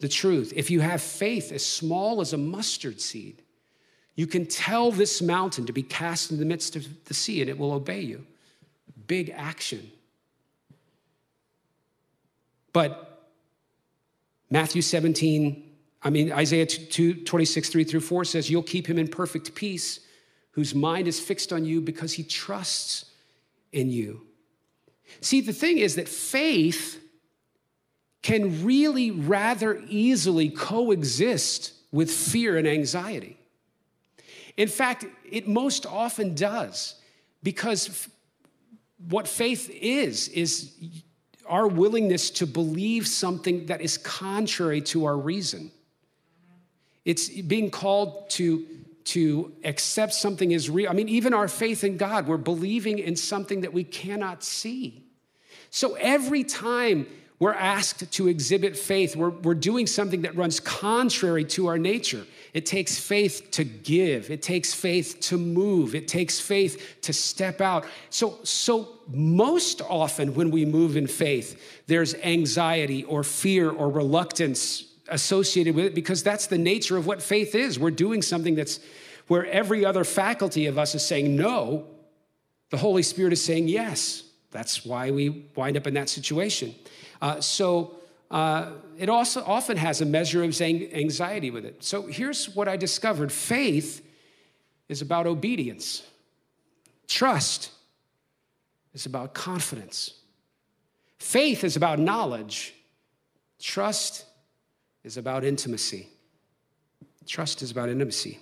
the 0.00 0.08
truth. 0.08 0.52
If 0.54 0.70
you 0.70 0.80
have 0.80 1.00
faith 1.00 1.52
as 1.52 1.64
small 1.64 2.20
as 2.20 2.32
a 2.32 2.38
mustard 2.38 3.00
seed, 3.00 3.42
you 4.14 4.26
can 4.26 4.46
tell 4.46 4.92
this 4.92 5.22
mountain 5.22 5.64
to 5.66 5.72
be 5.72 5.82
cast 5.82 6.30
in 6.30 6.38
the 6.38 6.44
midst 6.44 6.76
of 6.76 7.04
the 7.06 7.14
sea 7.14 7.40
and 7.40 7.48
it 7.48 7.58
will 7.58 7.72
obey 7.72 8.00
you. 8.00 8.26
big 9.06 9.30
action. 9.30 9.90
But 12.72 13.28
Matthew 14.50 14.82
17, 14.82 15.71
I 16.04 16.10
mean, 16.10 16.32
Isaiah 16.32 16.66
2, 16.66 17.24
26, 17.24 17.68
3 17.68 17.84
through 17.84 18.00
4 18.00 18.24
says, 18.24 18.50
You'll 18.50 18.62
keep 18.62 18.86
him 18.86 18.98
in 18.98 19.08
perfect 19.08 19.54
peace, 19.54 20.00
whose 20.52 20.74
mind 20.74 21.06
is 21.06 21.20
fixed 21.20 21.52
on 21.52 21.64
you 21.64 21.80
because 21.80 22.12
he 22.12 22.24
trusts 22.24 23.06
in 23.72 23.90
you. 23.90 24.22
See, 25.20 25.40
the 25.40 25.52
thing 25.52 25.78
is 25.78 25.96
that 25.96 26.08
faith 26.08 26.98
can 28.22 28.64
really 28.64 29.10
rather 29.10 29.82
easily 29.88 30.48
coexist 30.50 31.72
with 31.90 32.10
fear 32.10 32.56
and 32.56 32.66
anxiety. 32.66 33.36
In 34.56 34.68
fact, 34.68 35.04
it 35.30 35.48
most 35.48 35.86
often 35.86 36.34
does 36.34 36.94
because 37.42 38.08
what 39.08 39.26
faith 39.26 39.70
is, 39.70 40.28
is 40.28 40.72
our 41.46 41.66
willingness 41.66 42.30
to 42.30 42.46
believe 42.46 43.06
something 43.08 43.66
that 43.66 43.80
is 43.80 43.98
contrary 43.98 44.80
to 44.80 45.04
our 45.04 45.16
reason. 45.16 45.70
It's 47.04 47.28
being 47.28 47.70
called 47.70 48.30
to, 48.30 48.66
to 49.04 49.52
accept 49.64 50.14
something 50.14 50.54
as 50.54 50.70
real. 50.70 50.90
I 50.90 50.92
mean, 50.92 51.08
even 51.08 51.34
our 51.34 51.48
faith 51.48 51.84
in 51.84 51.96
God, 51.96 52.26
we're 52.26 52.36
believing 52.36 52.98
in 52.98 53.16
something 53.16 53.62
that 53.62 53.72
we 53.72 53.84
cannot 53.84 54.44
see. 54.44 55.04
So 55.70 55.94
every 55.94 56.44
time 56.44 57.06
we're 57.38 57.54
asked 57.54 58.12
to 58.12 58.28
exhibit 58.28 58.76
faith, 58.76 59.16
we're, 59.16 59.30
we're 59.30 59.54
doing 59.54 59.88
something 59.88 60.22
that 60.22 60.36
runs 60.36 60.60
contrary 60.60 61.44
to 61.46 61.66
our 61.66 61.78
nature. 61.78 62.24
It 62.54 62.66
takes 62.66 63.00
faith 63.00 63.48
to 63.52 63.64
give. 63.64 64.30
It 64.30 64.42
takes 64.42 64.72
faith 64.72 65.18
to 65.22 65.38
move. 65.38 65.96
It 65.96 66.06
takes 66.06 66.38
faith 66.38 66.98
to 67.02 67.12
step 67.12 67.60
out. 67.60 67.84
So, 68.10 68.38
so 68.44 68.90
most 69.08 69.80
often 69.82 70.34
when 70.34 70.52
we 70.52 70.64
move 70.64 70.96
in 70.96 71.08
faith, 71.08 71.82
there's 71.88 72.14
anxiety 72.14 73.02
or 73.04 73.24
fear 73.24 73.70
or 73.70 73.90
reluctance 73.90 74.91
associated 75.12 75.74
with 75.74 75.84
it 75.84 75.94
because 75.94 76.22
that's 76.22 76.46
the 76.46 76.58
nature 76.58 76.96
of 76.96 77.06
what 77.06 77.22
faith 77.22 77.54
is. 77.54 77.78
We're 77.78 77.90
doing 77.90 78.22
something 78.22 78.54
that's 78.54 78.80
where 79.28 79.46
every 79.46 79.84
other 79.84 80.04
faculty 80.04 80.66
of 80.66 80.78
us 80.78 80.94
is 80.94 81.06
saying 81.06 81.36
no, 81.36 81.86
the 82.70 82.76
Holy 82.78 83.02
Spirit 83.02 83.32
is 83.32 83.44
saying 83.44 83.68
yes. 83.68 84.24
That's 84.50 84.84
why 84.84 85.10
we 85.10 85.46
wind 85.54 85.76
up 85.76 85.86
in 85.86 85.94
that 85.94 86.08
situation. 86.08 86.74
Uh, 87.20 87.40
so 87.40 87.96
uh, 88.30 88.72
it 88.98 89.08
also 89.08 89.44
often 89.44 89.76
has 89.76 90.00
a 90.00 90.06
measure 90.06 90.42
of 90.42 90.60
anxiety 90.60 91.50
with 91.50 91.64
it. 91.64 91.84
So 91.84 92.06
here's 92.06 92.54
what 92.54 92.66
I 92.66 92.76
discovered 92.76 93.30
faith 93.30 94.04
is 94.88 95.02
about 95.02 95.26
obedience, 95.26 96.02
trust 97.06 97.70
is 98.94 99.06
about 99.06 99.34
confidence, 99.34 100.14
faith 101.18 101.64
is 101.64 101.76
about 101.76 101.98
knowledge, 101.98 102.74
trust 103.58 104.26
is 105.04 105.16
about 105.16 105.44
intimacy. 105.44 106.08
Trust 107.26 107.62
is 107.62 107.70
about 107.70 107.88
intimacy. 107.88 108.38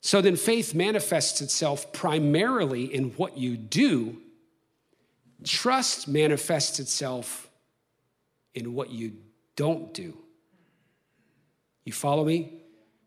So 0.00 0.20
then 0.20 0.36
faith 0.36 0.74
manifests 0.74 1.40
itself 1.40 1.92
primarily 1.92 2.92
in 2.92 3.10
what 3.10 3.36
you 3.36 3.56
do. 3.56 4.16
Trust 5.44 6.08
manifests 6.08 6.80
itself 6.80 7.48
in 8.54 8.74
what 8.74 8.90
you 8.90 9.12
don't 9.56 9.92
do. 9.92 10.16
You 11.84 11.92
follow 11.92 12.24
me? 12.24 12.54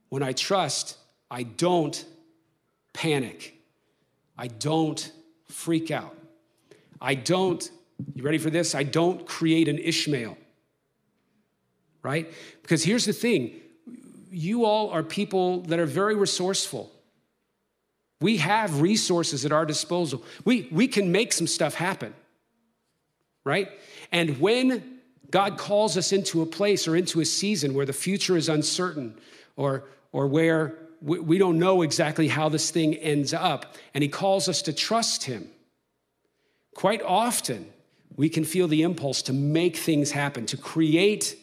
When 0.10 0.24
I 0.24 0.34
trust, 0.34 0.98
I 1.32 1.44
don't 1.44 2.06
panic. 2.94 3.56
I 4.38 4.48
don't 4.48 5.12
freak 5.50 5.90
out. 5.92 6.16
I 7.02 7.16
don't, 7.16 7.70
you 8.16 8.24
ready 8.24 8.38
for 8.38 8.50
this? 8.50 8.76
I 8.76 8.84
don't 8.84 9.26
create 9.26 9.68
an 9.68 9.78
Ishmael, 9.78 10.38
right? 12.04 12.32
Because 12.62 12.84
here's 12.84 13.06
the 13.06 13.14
thing 13.14 13.60
you 14.30 14.66
all 14.66 14.90
are 14.90 15.04
people 15.04 15.62
that 15.62 15.80
are 15.80 15.86
very 15.86 16.16
resourceful. 16.16 16.92
We 18.20 18.38
have 18.38 18.82
resources 18.82 19.46
at 19.46 19.52
our 19.52 19.66
disposal. 19.66 20.24
We, 20.46 20.68
we 20.72 20.88
can 20.88 21.12
make 21.12 21.34
some 21.34 21.46
stuff 21.46 21.76
happen, 21.76 22.14
right? 23.44 23.70
And 24.12 24.40
when 24.40 25.00
God 25.30 25.58
calls 25.58 25.98
us 25.98 26.12
into 26.12 26.42
a 26.42 26.46
place 26.46 26.88
or 26.88 26.96
into 26.96 27.20
a 27.20 27.26
season 27.26 27.74
where 27.74 27.86
the 27.86 27.94
future 27.94 28.38
is 28.38 28.50
uncertain 28.50 29.20
or, 29.56 29.84
or 30.12 30.28
where 30.28 30.78
we 31.02 31.38
don't 31.38 31.60
know 31.60 31.82
exactly 31.82 32.30
how 32.30 32.48
this 32.48 32.72
thing 32.72 32.96
ends 32.96 33.34
up, 33.34 33.76
and 33.94 34.02
He 34.02 34.08
calls 34.08 34.48
us 34.48 34.62
to 34.64 34.74
trust 34.74 35.26
Him. 35.26 35.50
Quite 36.76 37.02
often, 37.02 37.72
we 38.16 38.30
can 38.30 38.46
feel 38.46 38.68
the 38.68 38.84
impulse 38.84 39.22
to 39.24 39.34
make 39.34 39.76
things 39.76 40.12
happen, 40.12 40.46
to 40.46 40.58
create 40.58 41.36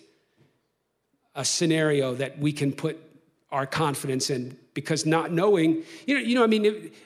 a 1.41 1.45
scenario 1.45 2.15
that 2.15 2.39
we 2.39 2.53
can 2.53 2.73
put 2.73 2.95
our 3.51 3.67
confidence 3.67 4.31
in 4.31 4.57
because 4.75 5.05
not 5.05 5.33
knowing 5.33 5.83
you 6.07 6.15
know 6.15 6.21
you 6.21 6.35
know 6.37 6.45
i 6.45 6.47
mean 6.47 6.65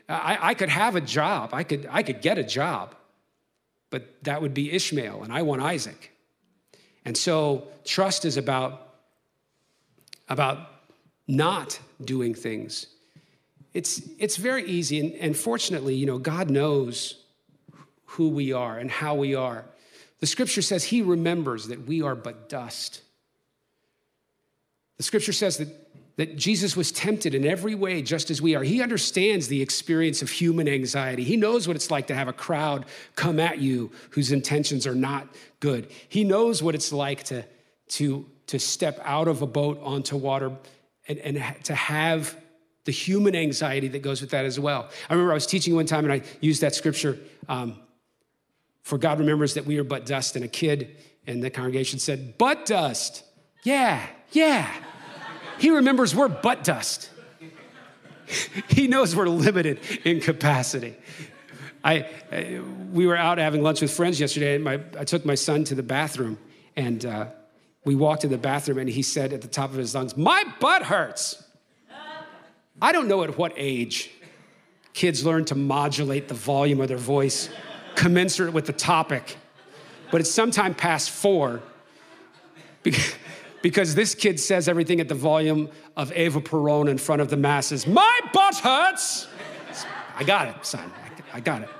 I, 0.08 0.50
I 0.50 0.54
could 0.54 0.68
have 0.68 0.94
a 0.96 1.00
job 1.00 1.50
i 1.52 1.62
could 1.62 1.88
i 1.90 2.02
could 2.02 2.20
get 2.20 2.36
a 2.36 2.44
job 2.44 2.94
but 3.90 4.02
that 4.24 4.42
would 4.42 4.52
be 4.52 4.72
ishmael 4.72 5.22
and 5.22 5.32
i 5.32 5.42
want 5.42 5.62
isaac 5.62 6.10
and 7.04 7.16
so 7.16 7.68
trust 7.84 8.24
is 8.24 8.36
about, 8.36 8.94
about 10.28 10.70
not 11.28 11.78
doing 12.02 12.34
things. 12.34 12.86
It's, 13.72 14.02
it's 14.18 14.36
very 14.36 14.64
easy, 14.64 15.00
and, 15.00 15.14
and 15.14 15.36
fortunately, 15.36 15.94
you 15.94 16.06
know, 16.06 16.18
God 16.18 16.50
knows 16.50 17.22
who 18.04 18.28
we 18.28 18.52
are 18.52 18.78
and 18.78 18.90
how 18.90 19.14
we 19.14 19.34
are. 19.34 19.64
The 20.20 20.26
scripture 20.26 20.62
says 20.62 20.84
he 20.84 21.02
remembers 21.02 21.68
that 21.68 21.86
we 21.86 22.00
are 22.00 22.14
but 22.14 22.48
dust. 22.48 23.02
The 24.96 25.02
scripture 25.02 25.33
says 25.33 25.59
that 25.59 25.68
that 26.16 26.37
Jesus 26.37 26.76
was 26.76 26.92
tempted 26.92 27.35
in 27.35 27.44
every 27.44 27.74
way, 27.74 28.00
just 28.00 28.30
as 28.30 28.40
we 28.40 28.54
are. 28.54 28.62
He 28.62 28.80
understands 28.80 29.48
the 29.48 29.61
experience 29.61 30.22
of 30.22 30.30
human 30.30 30.68
anxiety. 30.68 31.24
He 31.24 31.37
knows 31.37 31.66
what 31.66 31.76
it's 31.76 31.90
like 31.90 32.07
to 32.07 32.14
have 32.14 32.28
a 32.28 32.33
crowd 32.33 32.87
come 33.16 33.40
at 33.40 33.59
you 33.59 33.90
whose 34.11 34.30
intentions 34.30 34.87
are 34.87 34.94
not 34.94 35.26
good. 35.59 35.90
He 36.09 36.22
knows 36.22 36.62
what 36.62 36.76
it's 36.76 36.92
like 36.92 37.24
to, 37.24 37.44
to, 37.88 38.26
to 38.46 38.59
step 38.61 39.00
out 39.02 39.26
of 39.26 39.42
a 39.42 39.46
boat 39.46 39.80
onto 39.83 40.16
water 40.16 40.52
and, 41.09 41.18
and 41.18 41.64
to 41.64 41.74
have 41.74 42.37
the 42.85 42.92
human 42.92 43.35
anxiety 43.35 43.88
that 43.88 44.02
goes 44.02 44.20
with 44.20 44.30
that 44.30 44.44
as 44.44 44.61
well. 44.61 44.90
I 45.11 45.14
remember 45.14 45.33
I 45.33 45.35
was 45.35 45.46
teaching 45.46 45.74
one 45.74 45.87
time 45.87 46.04
and 46.04 46.12
I 46.12 46.22
used 46.40 46.61
that 46.61 46.76
scripture 46.76 47.18
um, 47.48 47.76
for 48.83 48.98
God 48.98 49.18
remembers 49.18 49.54
that 49.54 49.66
we 49.66 49.78
are 49.78 49.85
but 49.85 50.07
dust. 50.07 50.37
And 50.37 50.44
a 50.44 50.48
kid 50.48 50.96
in 51.26 51.40
the 51.40 51.50
congregation 51.50 51.98
said, 51.98 52.38
But 52.38 52.66
dust. 52.66 53.24
Yeah, 53.64 54.07
yeah. 54.34 54.70
He 55.58 55.70
remembers 55.70 56.14
we're 56.14 56.28
butt 56.28 56.64
dust. 56.64 57.10
he 58.68 58.88
knows 58.88 59.14
we're 59.14 59.28
limited 59.28 59.80
in 60.04 60.20
capacity. 60.20 60.96
I, 61.82 62.08
I, 62.32 62.60
we 62.92 63.06
were 63.06 63.16
out 63.16 63.38
having 63.38 63.62
lunch 63.62 63.82
with 63.82 63.90
friends 63.90 64.18
yesterday, 64.18 64.54
and 64.54 64.64
my, 64.64 64.80
I 64.98 65.04
took 65.04 65.24
my 65.24 65.34
son 65.34 65.64
to 65.64 65.74
the 65.74 65.82
bathroom, 65.82 66.38
and 66.76 67.04
uh, 67.04 67.26
we 67.84 67.94
walked 67.94 68.22
to 68.22 68.28
the 68.28 68.38
bathroom, 68.38 68.78
and 68.78 68.88
he 68.88 69.02
said 69.02 69.32
at 69.32 69.42
the 69.42 69.48
top 69.48 69.70
of 69.70 69.76
his 69.76 69.94
lungs, 69.94 70.16
My 70.16 70.44
butt 70.60 70.82
hurts. 70.82 71.42
I 72.82 72.92
don't 72.92 73.06
know 73.06 73.22
at 73.22 73.38
what 73.38 73.52
age 73.56 74.10
kids 74.94 75.24
learn 75.24 75.44
to 75.44 75.54
modulate 75.54 76.28
the 76.28 76.34
volume 76.34 76.80
of 76.80 76.88
their 76.88 76.96
voice 76.96 77.50
commensurate 77.94 78.52
with 78.52 78.66
the 78.66 78.72
topic, 78.72 79.36
but 80.10 80.20
it's 80.20 80.30
sometime 80.30 80.74
past 80.74 81.10
four. 81.10 81.60
Because, 82.82 83.14
because 83.64 83.94
this 83.94 84.14
kid 84.14 84.38
says 84.38 84.68
everything 84.68 85.00
at 85.00 85.09
the 85.09 85.14
volume 85.14 85.70
of 85.96 86.12
Eva 86.12 86.38
Peron 86.38 86.87
in 86.87 86.98
front 86.98 87.22
of 87.22 87.31
the 87.31 87.37
masses. 87.38 87.87
My 87.87 88.20
butt 88.35 88.57
hurts. 88.57 89.27
I 90.18 90.22
got 90.22 90.48
it, 90.48 90.66
son. 90.66 90.92
I 91.33 91.40
got 91.40 91.62
it. 91.62 91.70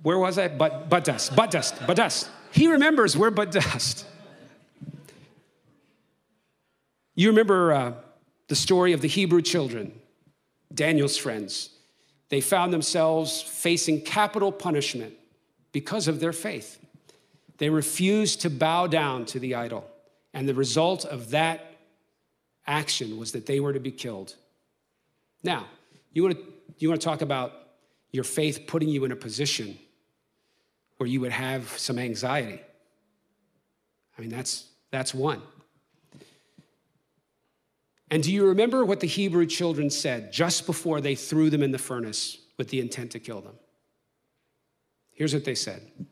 Where 0.00 0.18
was 0.18 0.38
I? 0.38 0.48
But, 0.48 0.88
but 0.88 1.04
dust, 1.04 1.36
but 1.36 1.50
dust, 1.50 1.74
but 1.86 1.98
dust. 1.98 2.30
He 2.50 2.66
remembers 2.66 3.14
we're 3.14 3.30
but 3.30 3.52
dust. 3.52 4.06
You 7.14 7.28
remember 7.28 7.74
uh, 7.74 7.92
the 8.48 8.56
story 8.56 8.94
of 8.94 9.02
the 9.02 9.08
Hebrew 9.08 9.42
children, 9.42 9.92
Daniel's 10.72 11.18
friends. 11.18 11.68
They 12.30 12.40
found 12.40 12.72
themselves 12.72 13.42
facing 13.42 14.00
capital 14.00 14.50
punishment 14.50 15.12
because 15.72 16.08
of 16.08 16.20
their 16.20 16.32
faith. 16.32 16.78
They 17.62 17.70
refused 17.70 18.40
to 18.40 18.50
bow 18.50 18.88
down 18.88 19.24
to 19.26 19.38
the 19.38 19.54
idol. 19.54 19.88
And 20.34 20.48
the 20.48 20.54
result 20.54 21.04
of 21.04 21.30
that 21.30 21.76
action 22.66 23.18
was 23.18 23.30
that 23.30 23.46
they 23.46 23.60
were 23.60 23.72
to 23.72 23.78
be 23.78 23.92
killed. 23.92 24.34
Now, 25.44 25.68
you 26.12 26.24
want 26.24 26.34
to, 26.34 26.42
you 26.78 26.88
want 26.88 27.00
to 27.00 27.04
talk 27.04 27.22
about 27.22 27.52
your 28.10 28.24
faith 28.24 28.64
putting 28.66 28.88
you 28.88 29.04
in 29.04 29.12
a 29.12 29.16
position 29.16 29.78
where 30.96 31.06
you 31.06 31.20
would 31.20 31.30
have 31.30 31.68
some 31.78 32.00
anxiety. 32.00 32.60
I 34.18 34.20
mean, 34.20 34.30
that's, 34.30 34.66
that's 34.90 35.14
one. 35.14 35.40
And 38.10 38.24
do 38.24 38.32
you 38.32 38.48
remember 38.48 38.84
what 38.84 38.98
the 38.98 39.06
Hebrew 39.06 39.46
children 39.46 39.88
said 39.88 40.32
just 40.32 40.66
before 40.66 41.00
they 41.00 41.14
threw 41.14 41.48
them 41.48 41.62
in 41.62 41.70
the 41.70 41.78
furnace 41.78 42.38
with 42.58 42.70
the 42.70 42.80
intent 42.80 43.12
to 43.12 43.20
kill 43.20 43.40
them? 43.40 43.54
Here's 45.12 45.32
what 45.32 45.44
they 45.44 45.54
said 45.54 46.08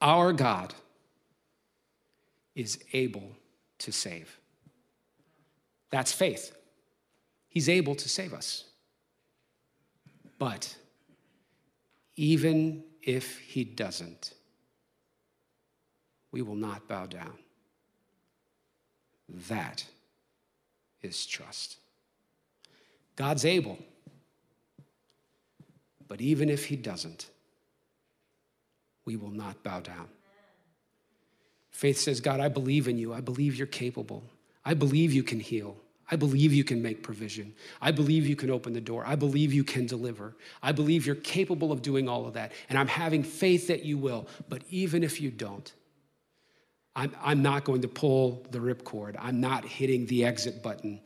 Our 0.00 0.32
God 0.32 0.74
is 2.54 2.78
able 2.92 3.36
to 3.78 3.92
save. 3.92 4.38
That's 5.90 6.12
faith. 6.12 6.54
He's 7.48 7.68
able 7.68 7.94
to 7.94 8.08
save 8.08 8.34
us. 8.34 8.64
But 10.38 10.76
even 12.16 12.84
if 13.02 13.38
he 13.38 13.64
doesn't, 13.64 14.34
we 16.30 16.42
will 16.42 16.56
not 16.56 16.86
bow 16.86 17.06
down. 17.06 17.38
That 19.48 19.84
is 21.02 21.26
trust. 21.26 21.78
God's 23.16 23.44
able, 23.44 23.78
but 26.06 26.20
even 26.20 26.48
if 26.48 26.66
he 26.66 26.76
doesn't, 26.76 27.28
we 29.08 29.16
will 29.16 29.30
not 29.30 29.62
bow 29.62 29.80
down. 29.80 30.06
Faith 31.70 31.96
says, 31.96 32.20
God, 32.20 32.40
I 32.40 32.48
believe 32.48 32.88
in 32.88 32.98
you. 32.98 33.14
I 33.14 33.22
believe 33.22 33.56
you're 33.56 33.66
capable. 33.66 34.22
I 34.66 34.74
believe 34.74 35.14
you 35.14 35.22
can 35.22 35.40
heal. 35.40 35.78
I 36.10 36.16
believe 36.16 36.52
you 36.52 36.62
can 36.62 36.82
make 36.82 37.02
provision. 37.02 37.54
I 37.80 37.90
believe 37.90 38.26
you 38.26 38.36
can 38.36 38.50
open 38.50 38.74
the 38.74 38.82
door. 38.82 39.04
I 39.06 39.16
believe 39.16 39.50
you 39.50 39.64
can 39.64 39.86
deliver. 39.86 40.36
I 40.62 40.72
believe 40.72 41.06
you're 41.06 41.14
capable 41.38 41.72
of 41.72 41.80
doing 41.80 42.06
all 42.06 42.26
of 42.26 42.34
that. 42.34 42.52
And 42.68 42.78
I'm 42.78 42.86
having 42.86 43.22
faith 43.22 43.68
that 43.68 43.82
you 43.82 43.96
will. 43.96 44.28
But 44.50 44.62
even 44.68 45.02
if 45.02 45.22
you 45.22 45.30
don't, 45.30 45.72
I'm, 46.94 47.16
I'm 47.22 47.40
not 47.40 47.64
going 47.64 47.80
to 47.80 47.88
pull 47.88 48.46
the 48.50 48.58
ripcord. 48.58 49.16
I'm 49.18 49.40
not 49.40 49.64
hitting 49.64 50.04
the 50.04 50.26
exit 50.26 50.62
button. 50.62 51.00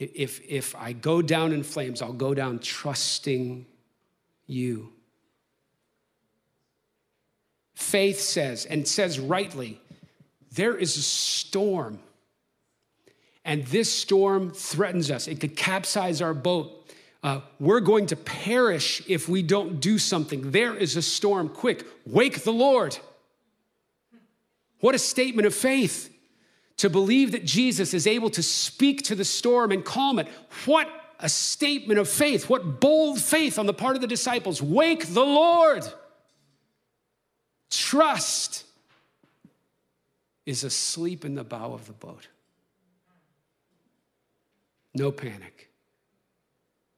If, 0.00 0.40
if 0.44 0.74
I 0.74 0.92
go 0.92 1.22
down 1.22 1.52
in 1.52 1.62
flames, 1.62 2.02
I'll 2.02 2.12
go 2.12 2.34
down 2.34 2.58
trusting 2.58 3.64
you. 4.48 4.92
Faith 7.78 8.20
says, 8.20 8.66
and 8.66 8.86
says 8.86 9.18
rightly, 9.18 9.80
there 10.52 10.76
is 10.76 10.96
a 10.96 11.02
storm 11.02 12.00
and 13.48 13.64
this 13.68 13.90
storm 13.90 14.50
threatens 14.50 15.10
us. 15.10 15.26
It 15.26 15.40
could 15.40 15.56
capsize 15.56 16.20
our 16.20 16.34
boat. 16.34 16.86
Uh, 17.22 17.40
we're 17.58 17.80
going 17.80 18.04
to 18.08 18.16
perish 18.16 19.02
if 19.08 19.26
we 19.26 19.40
don't 19.40 19.80
do 19.80 19.96
something. 19.96 20.50
There 20.50 20.74
is 20.74 20.96
a 20.96 21.02
storm. 21.02 21.48
Quick, 21.48 21.86
wake 22.04 22.44
the 22.44 22.52
Lord. 22.52 22.98
What 24.80 24.94
a 24.94 24.98
statement 24.98 25.46
of 25.46 25.54
faith 25.54 26.14
to 26.76 26.90
believe 26.90 27.32
that 27.32 27.46
Jesus 27.46 27.94
is 27.94 28.06
able 28.06 28.28
to 28.30 28.42
speak 28.42 29.04
to 29.04 29.14
the 29.14 29.24
storm 29.24 29.72
and 29.72 29.82
calm 29.82 30.18
it. 30.18 30.28
What 30.66 30.86
a 31.18 31.30
statement 31.30 31.98
of 31.98 32.06
faith. 32.06 32.50
What 32.50 32.80
bold 32.80 33.18
faith 33.18 33.58
on 33.58 33.64
the 33.64 33.72
part 33.72 33.96
of 33.96 34.02
the 34.02 34.06
disciples. 34.06 34.60
Wake 34.60 35.06
the 35.06 35.24
Lord. 35.24 35.84
Trust 37.88 38.64
is 40.44 40.62
asleep 40.62 41.24
in 41.24 41.34
the 41.34 41.42
bow 41.42 41.72
of 41.72 41.86
the 41.86 41.94
boat. 41.94 42.28
No 44.94 45.10
panic, 45.10 45.70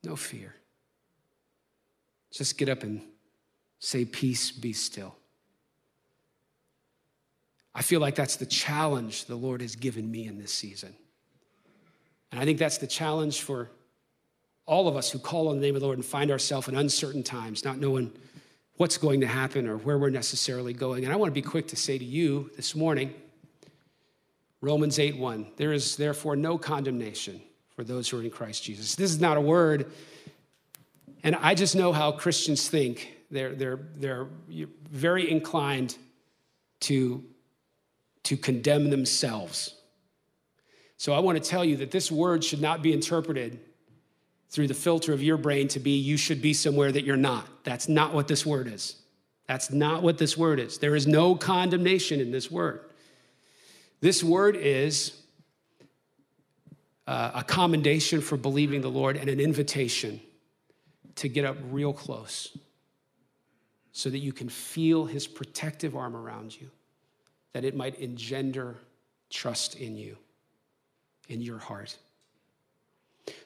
no 0.03 0.17
fear. 0.17 0.57
Just 2.33 2.59
get 2.59 2.69
up 2.69 2.83
and 2.83 3.03
say, 3.79 4.05
Peace, 4.05 4.51
be 4.51 4.73
still. 4.73 5.15
I 7.73 7.83
feel 7.83 8.01
like 8.01 8.17
that's 8.17 8.35
the 8.35 8.45
challenge 8.45 9.27
the 9.27 9.37
Lord 9.37 9.61
has 9.61 9.77
given 9.77 10.11
me 10.11 10.27
in 10.27 10.39
this 10.39 10.53
season. 10.53 10.93
And 12.33 12.41
I 12.41 12.45
think 12.45 12.59
that's 12.59 12.79
the 12.79 12.89
challenge 12.89 13.43
for 13.43 13.71
all 14.67 14.89
of 14.89 14.97
us 14.97 15.13
who 15.13 15.21
call 15.21 15.51
on 15.51 15.61
the 15.61 15.63
name 15.63 15.77
of 15.77 15.83
the 15.83 15.87
Lord 15.87 15.99
and 15.99 16.05
find 16.05 16.33
ourselves 16.33 16.67
in 16.67 16.75
uncertain 16.75 17.23
times, 17.23 17.65
not 17.65 17.79
knowing 17.79 18.11
what's 18.81 18.97
going 18.97 19.21
to 19.21 19.27
happen 19.27 19.69
or 19.69 19.77
where 19.77 19.99
we're 19.99 20.09
necessarily 20.09 20.73
going. 20.73 21.05
And 21.05 21.13
I 21.13 21.17
want 21.17 21.29
to 21.29 21.35
be 21.35 21.43
quick 21.43 21.69
to 21.69 21.77
say 21.77 21.99
to 21.99 22.05
you 22.05 22.51
this 22.57 22.75
morning, 22.75 23.13
Romans 24.63 24.99
8 24.99 25.19
1, 25.19 25.49
there 25.59 25.75
is 25.75 25.97
therefore 25.97 26.35
no 26.35 26.57
condemnation 26.57 27.43
for 27.77 27.85
those 27.85 28.09
who 28.09 28.19
are 28.19 28.23
in 28.23 28.31
Christ 28.31 28.65
Jesus. 28.65 28.95
This 28.95 29.11
is 29.11 29.21
not 29.21 29.37
a 29.37 29.41
word, 29.41 29.93
and 31.23 31.37
I 31.37 31.55
just 31.55 31.77
know 31.77 31.93
how 31.93 32.11
Christians 32.11 32.71
think. 32.71 33.19
They're, 33.31 33.55
they're, 33.55 33.81
they're 33.97 34.29
very 34.91 35.31
inclined 35.31 35.99
to, 36.81 37.23
to 38.23 38.37
condemn 38.39 38.89
themselves. 38.89 39.75
So 40.97 41.13
I 41.13 41.19
want 41.19 41.37
to 41.37 41.47
tell 41.47 41.67
you 41.67 41.77
that 41.77 41.91
this 41.91 42.11
word 42.11 42.43
should 42.43 42.63
not 42.63 42.81
be 42.81 42.95
interpreted 42.95 43.61
through 44.51 44.67
the 44.67 44.75
filter 44.75 45.13
of 45.13 45.23
your 45.23 45.37
brain 45.37 45.69
to 45.69 45.81
be 45.81 45.93
you 45.93 46.17
should 46.17 46.43
be 46.43 46.53
somewhere 46.53 46.91
that 46.91 47.05
you're 47.05 47.17
not. 47.17 47.47
That's 47.65 47.89
not 47.89 48.13
what 48.13 48.29
this 48.29 48.45
word 48.45 48.67
is. 48.67 48.97
That's 49.47 49.71
not 49.71 50.03
what 50.03 50.19
this 50.19 50.37
word 50.37 50.61
is. 50.61 50.79
There 50.79 50.95
is 50.95 51.07
no 51.07 51.35
condemnation 51.35 52.21
in 52.21 52.31
this 52.31 52.51
word. 52.51 52.81
This 54.01 54.23
word 54.23 54.57
is 54.57 55.21
uh, 57.07 57.33
a 57.35 57.45
commendation 57.45 58.21
for 58.21 58.37
believing 58.37 58.81
the 58.81 58.91
Lord 58.91 59.17
and 59.17 59.29
an 59.29 59.41
invitation 59.41 60.21
to 61.17 61.29
get 61.29 61.45
up 61.45 61.57
real 61.71 61.93
close 61.93 62.57
so 63.93 64.09
that 64.09 64.19
you 64.19 64.33
can 64.33 64.49
feel 64.49 65.05
his 65.05 65.27
protective 65.27 65.97
arm 65.97 66.17
around 66.17 66.59
you, 66.59 66.71
that 67.53 67.65
it 67.65 67.77
might 67.77 67.99
engender 67.99 68.77
trust 69.29 69.77
in 69.77 69.97
you, 69.97 70.17
in 71.29 71.41
your 71.41 71.59
heart. 71.59 71.97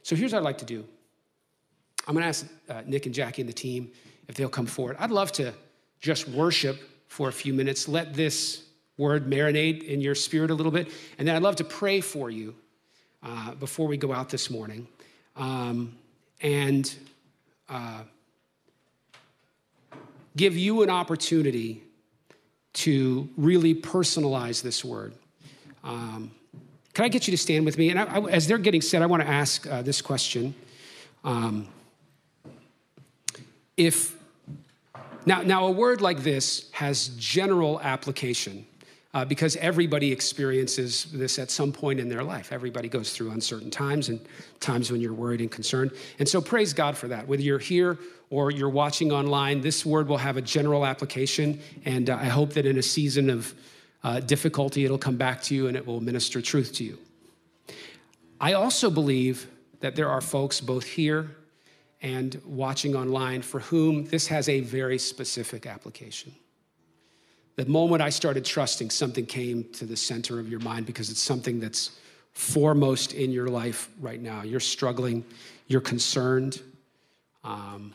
So 0.02 0.16
here's 0.16 0.32
what 0.32 0.38
I'd 0.38 0.44
like 0.44 0.58
to 0.58 0.64
do 0.64 0.84
I'm 2.06 2.14
going 2.14 2.22
to 2.22 2.28
ask 2.28 2.46
uh, 2.68 2.82
Nick 2.86 3.06
and 3.06 3.14
Jackie 3.14 3.42
and 3.42 3.48
the 3.48 3.54
team 3.54 3.90
if 4.28 4.34
they'll 4.34 4.48
come 4.48 4.66
forward. 4.66 4.96
I'd 4.98 5.10
love 5.10 5.32
to 5.32 5.54
just 6.00 6.28
worship 6.28 6.78
for 7.08 7.28
a 7.28 7.32
few 7.32 7.54
minutes, 7.54 7.88
let 7.88 8.14
this 8.14 8.64
word 8.96 9.28
marinate 9.28 9.84
in 9.84 10.00
your 10.00 10.14
spirit 10.14 10.50
a 10.50 10.54
little 10.54 10.72
bit, 10.72 10.88
and 11.18 11.26
then 11.26 11.34
I'd 11.34 11.42
love 11.42 11.56
to 11.56 11.64
pray 11.64 12.00
for 12.00 12.30
you 12.30 12.54
uh, 13.22 13.54
before 13.54 13.86
we 13.86 13.96
go 13.96 14.12
out 14.12 14.28
this 14.28 14.50
morning. 14.50 14.86
Um, 15.36 15.96
and 16.40 16.94
uh, 17.68 18.02
give 20.36 20.56
you 20.56 20.82
an 20.82 20.90
opportunity 20.90 21.82
to 22.74 23.28
really 23.36 23.74
personalize 23.74 24.62
this 24.62 24.84
word. 24.84 25.14
Um, 25.82 26.32
can 26.94 27.04
I 27.04 27.08
get 27.08 27.26
you 27.26 27.32
to 27.32 27.38
stand 27.38 27.64
with 27.64 27.76
me? 27.76 27.90
And 27.90 27.98
I, 27.98 28.04
I, 28.04 28.20
as 28.30 28.46
they're 28.46 28.56
getting 28.58 28.80
set, 28.80 29.02
I 29.02 29.06
want 29.06 29.22
to 29.22 29.28
ask 29.28 29.66
uh, 29.66 29.82
this 29.82 30.00
question. 30.00 30.54
Um, 31.24 31.68
if 33.76 34.16
now, 35.26 35.42
now, 35.42 35.66
a 35.66 35.70
word 35.70 36.00
like 36.02 36.22
this 36.22 36.70
has 36.72 37.08
general 37.16 37.80
application 37.80 38.66
uh, 39.14 39.24
because 39.24 39.56
everybody 39.56 40.12
experiences 40.12 41.06
this 41.12 41.38
at 41.38 41.50
some 41.50 41.72
point 41.72 41.98
in 41.98 42.10
their 42.10 42.22
life. 42.22 42.52
Everybody 42.52 42.88
goes 42.88 43.12
through 43.14 43.30
uncertain 43.30 43.70
times 43.70 44.10
and 44.10 44.20
times 44.60 44.92
when 44.92 45.00
you're 45.00 45.14
worried 45.14 45.40
and 45.40 45.50
concerned. 45.50 45.92
And 46.18 46.28
so 46.28 46.42
praise 46.42 46.74
God 46.74 46.96
for 46.96 47.08
that. 47.08 47.26
Whether 47.26 47.42
you're 47.42 47.58
here 47.58 47.98
or 48.28 48.50
you're 48.50 48.68
watching 48.68 49.12
online, 49.12 49.62
this 49.62 49.86
word 49.86 50.08
will 50.08 50.18
have 50.18 50.36
a 50.36 50.42
general 50.42 50.84
application. 50.84 51.58
And 51.86 52.10
uh, 52.10 52.16
I 52.16 52.26
hope 52.26 52.52
that 52.52 52.66
in 52.66 52.76
a 52.76 52.82
season 52.82 53.30
of 53.30 53.54
uh, 54.04 54.20
difficulty, 54.20 54.84
it'll 54.84 54.98
come 54.98 55.16
back 55.16 55.42
to 55.42 55.54
you 55.54 55.66
and 55.66 55.76
it 55.76 55.84
will 55.84 56.00
minister 56.00 56.40
truth 56.42 56.72
to 56.74 56.84
you. 56.84 56.98
I 58.40 58.52
also 58.52 58.90
believe 58.90 59.48
that 59.80 59.96
there 59.96 60.08
are 60.08 60.20
folks 60.20 60.60
both 60.60 60.84
here 60.84 61.30
and 62.02 62.40
watching 62.44 62.94
online 62.94 63.40
for 63.40 63.60
whom 63.60 64.04
this 64.04 64.26
has 64.26 64.48
a 64.50 64.60
very 64.60 64.98
specific 64.98 65.66
application. 65.66 66.34
The 67.56 67.64
moment 67.64 68.02
I 68.02 68.10
started 68.10 68.44
trusting, 68.44 68.90
something 68.90 69.24
came 69.24 69.64
to 69.72 69.86
the 69.86 69.96
center 69.96 70.38
of 70.38 70.48
your 70.48 70.60
mind 70.60 70.84
because 70.84 71.08
it's 71.08 71.22
something 71.22 71.58
that's 71.58 71.98
foremost 72.32 73.14
in 73.14 73.30
your 73.30 73.46
life 73.46 73.88
right 74.00 74.20
now. 74.20 74.42
You're 74.42 74.60
struggling, 74.60 75.24
you're 75.68 75.80
concerned, 75.80 76.60
um, 77.42 77.94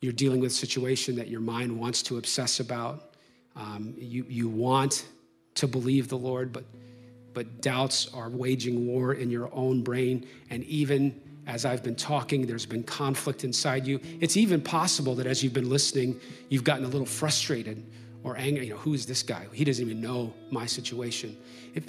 you're 0.00 0.12
dealing 0.12 0.40
with 0.40 0.52
a 0.52 0.54
situation 0.54 1.16
that 1.16 1.28
your 1.28 1.40
mind 1.40 1.76
wants 1.76 2.02
to 2.02 2.18
obsess 2.18 2.60
about. 2.60 3.14
Um, 3.56 3.94
you, 3.96 4.24
you 4.28 4.48
want 4.48 5.06
to 5.54 5.66
believe 5.66 6.08
the 6.08 6.18
Lord, 6.18 6.52
but, 6.52 6.64
but 7.34 7.60
doubts 7.60 8.08
are 8.14 8.28
waging 8.28 8.86
war 8.86 9.14
in 9.14 9.30
your 9.30 9.48
own 9.52 9.82
brain. 9.82 10.26
And 10.50 10.64
even 10.64 11.20
as 11.46 11.64
I've 11.64 11.82
been 11.82 11.96
talking, 11.96 12.46
there's 12.46 12.66
been 12.66 12.84
conflict 12.84 13.44
inside 13.44 13.86
you. 13.86 14.00
It's 14.20 14.36
even 14.36 14.60
possible 14.60 15.14
that 15.16 15.26
as 15.26 15.42
you've 15.42 15.52
been 15.52 15.68
listening, 15.68 16.20
you've 16.48 16.64
gotten 16.64 16.84
a 16.84 16.88
little 16.88 17.06
frustrated 17.06 17.84
or 18.22 18.36
angry. 18.36 18.66
You 18.66 18.74
know, 18.74 18.78
who 18.78 18.94
is 18.94 19.06
this 19.06 19.22
guy? 19.22 19.46
He 19.52 19.64
doesn't 19.64 19.84
even 19.84 20.00
know 20.00 20.32
my 20.50 20.66
situation. 20.66 21.36
If, 21.74 21.84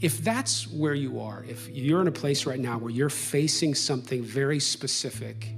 if 0.00 0.18
that's 0.18 0.68
where 0.68 0.94
you 0.94 1.20
are, 1.20 1.44
if 1.48 1.68
you're 1.68 2.00
in 2.00 2.08
a 2.08 2.12
place 2.12 2.46
right 2.46 2.60
now 2.60 2.78
where 2.78 2.90
you're 2.90 3.10
facing 3.10 3.74
something 3.74 4.22
very 4.22 4.60
specific 4.60 5.48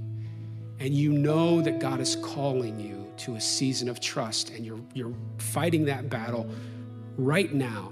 and 0.79 0.93
you 0.93 1.11
know 1.11 1.61
that 1.61 1.79
God 1.79 1.99
is 1.99 2.15
calling 2.17 2.79
you 2.79 3.11
to 3.17 3.35
a 3.35 3.41
season 3.41 3.89
of 3.89 3.99
trust 3.99 4.51
and 4.51 4.65
you're, 4.65 4.79
you're 4.93 5.13
fighting 5.37 5.85
that 5.85 6.09
battle 6.09 6.49
right 7.17 7.51
now, 7.53 7.91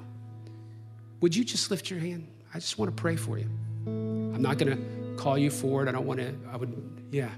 would 1.22 1.36
you 1.36 1.44
just 1.44 1.72
lift 1.72 1.90
your 1.90 2.00
hand? 2.00 2.28
I 2.54 2.60
just 2.60 2.78
want 2.78 2.96
to 2.96 3.02
pray 3.02 3.16
for 3.16 3.38
you. 3.38 3.50
I'm 3.86 4.42
not 4.42 4.58
going 4.58 4.78
to 4.78 5.22
call 5.22 5.38
you 5.38 5.50
forward. 5.50 5.88
I 5.88 5.92
don't 5.92 6.06
want 6.06 6.20
to, 6.20 6.34
I 6.52 6.58
would, 6.58 7.08
yeah, 7.12 7.30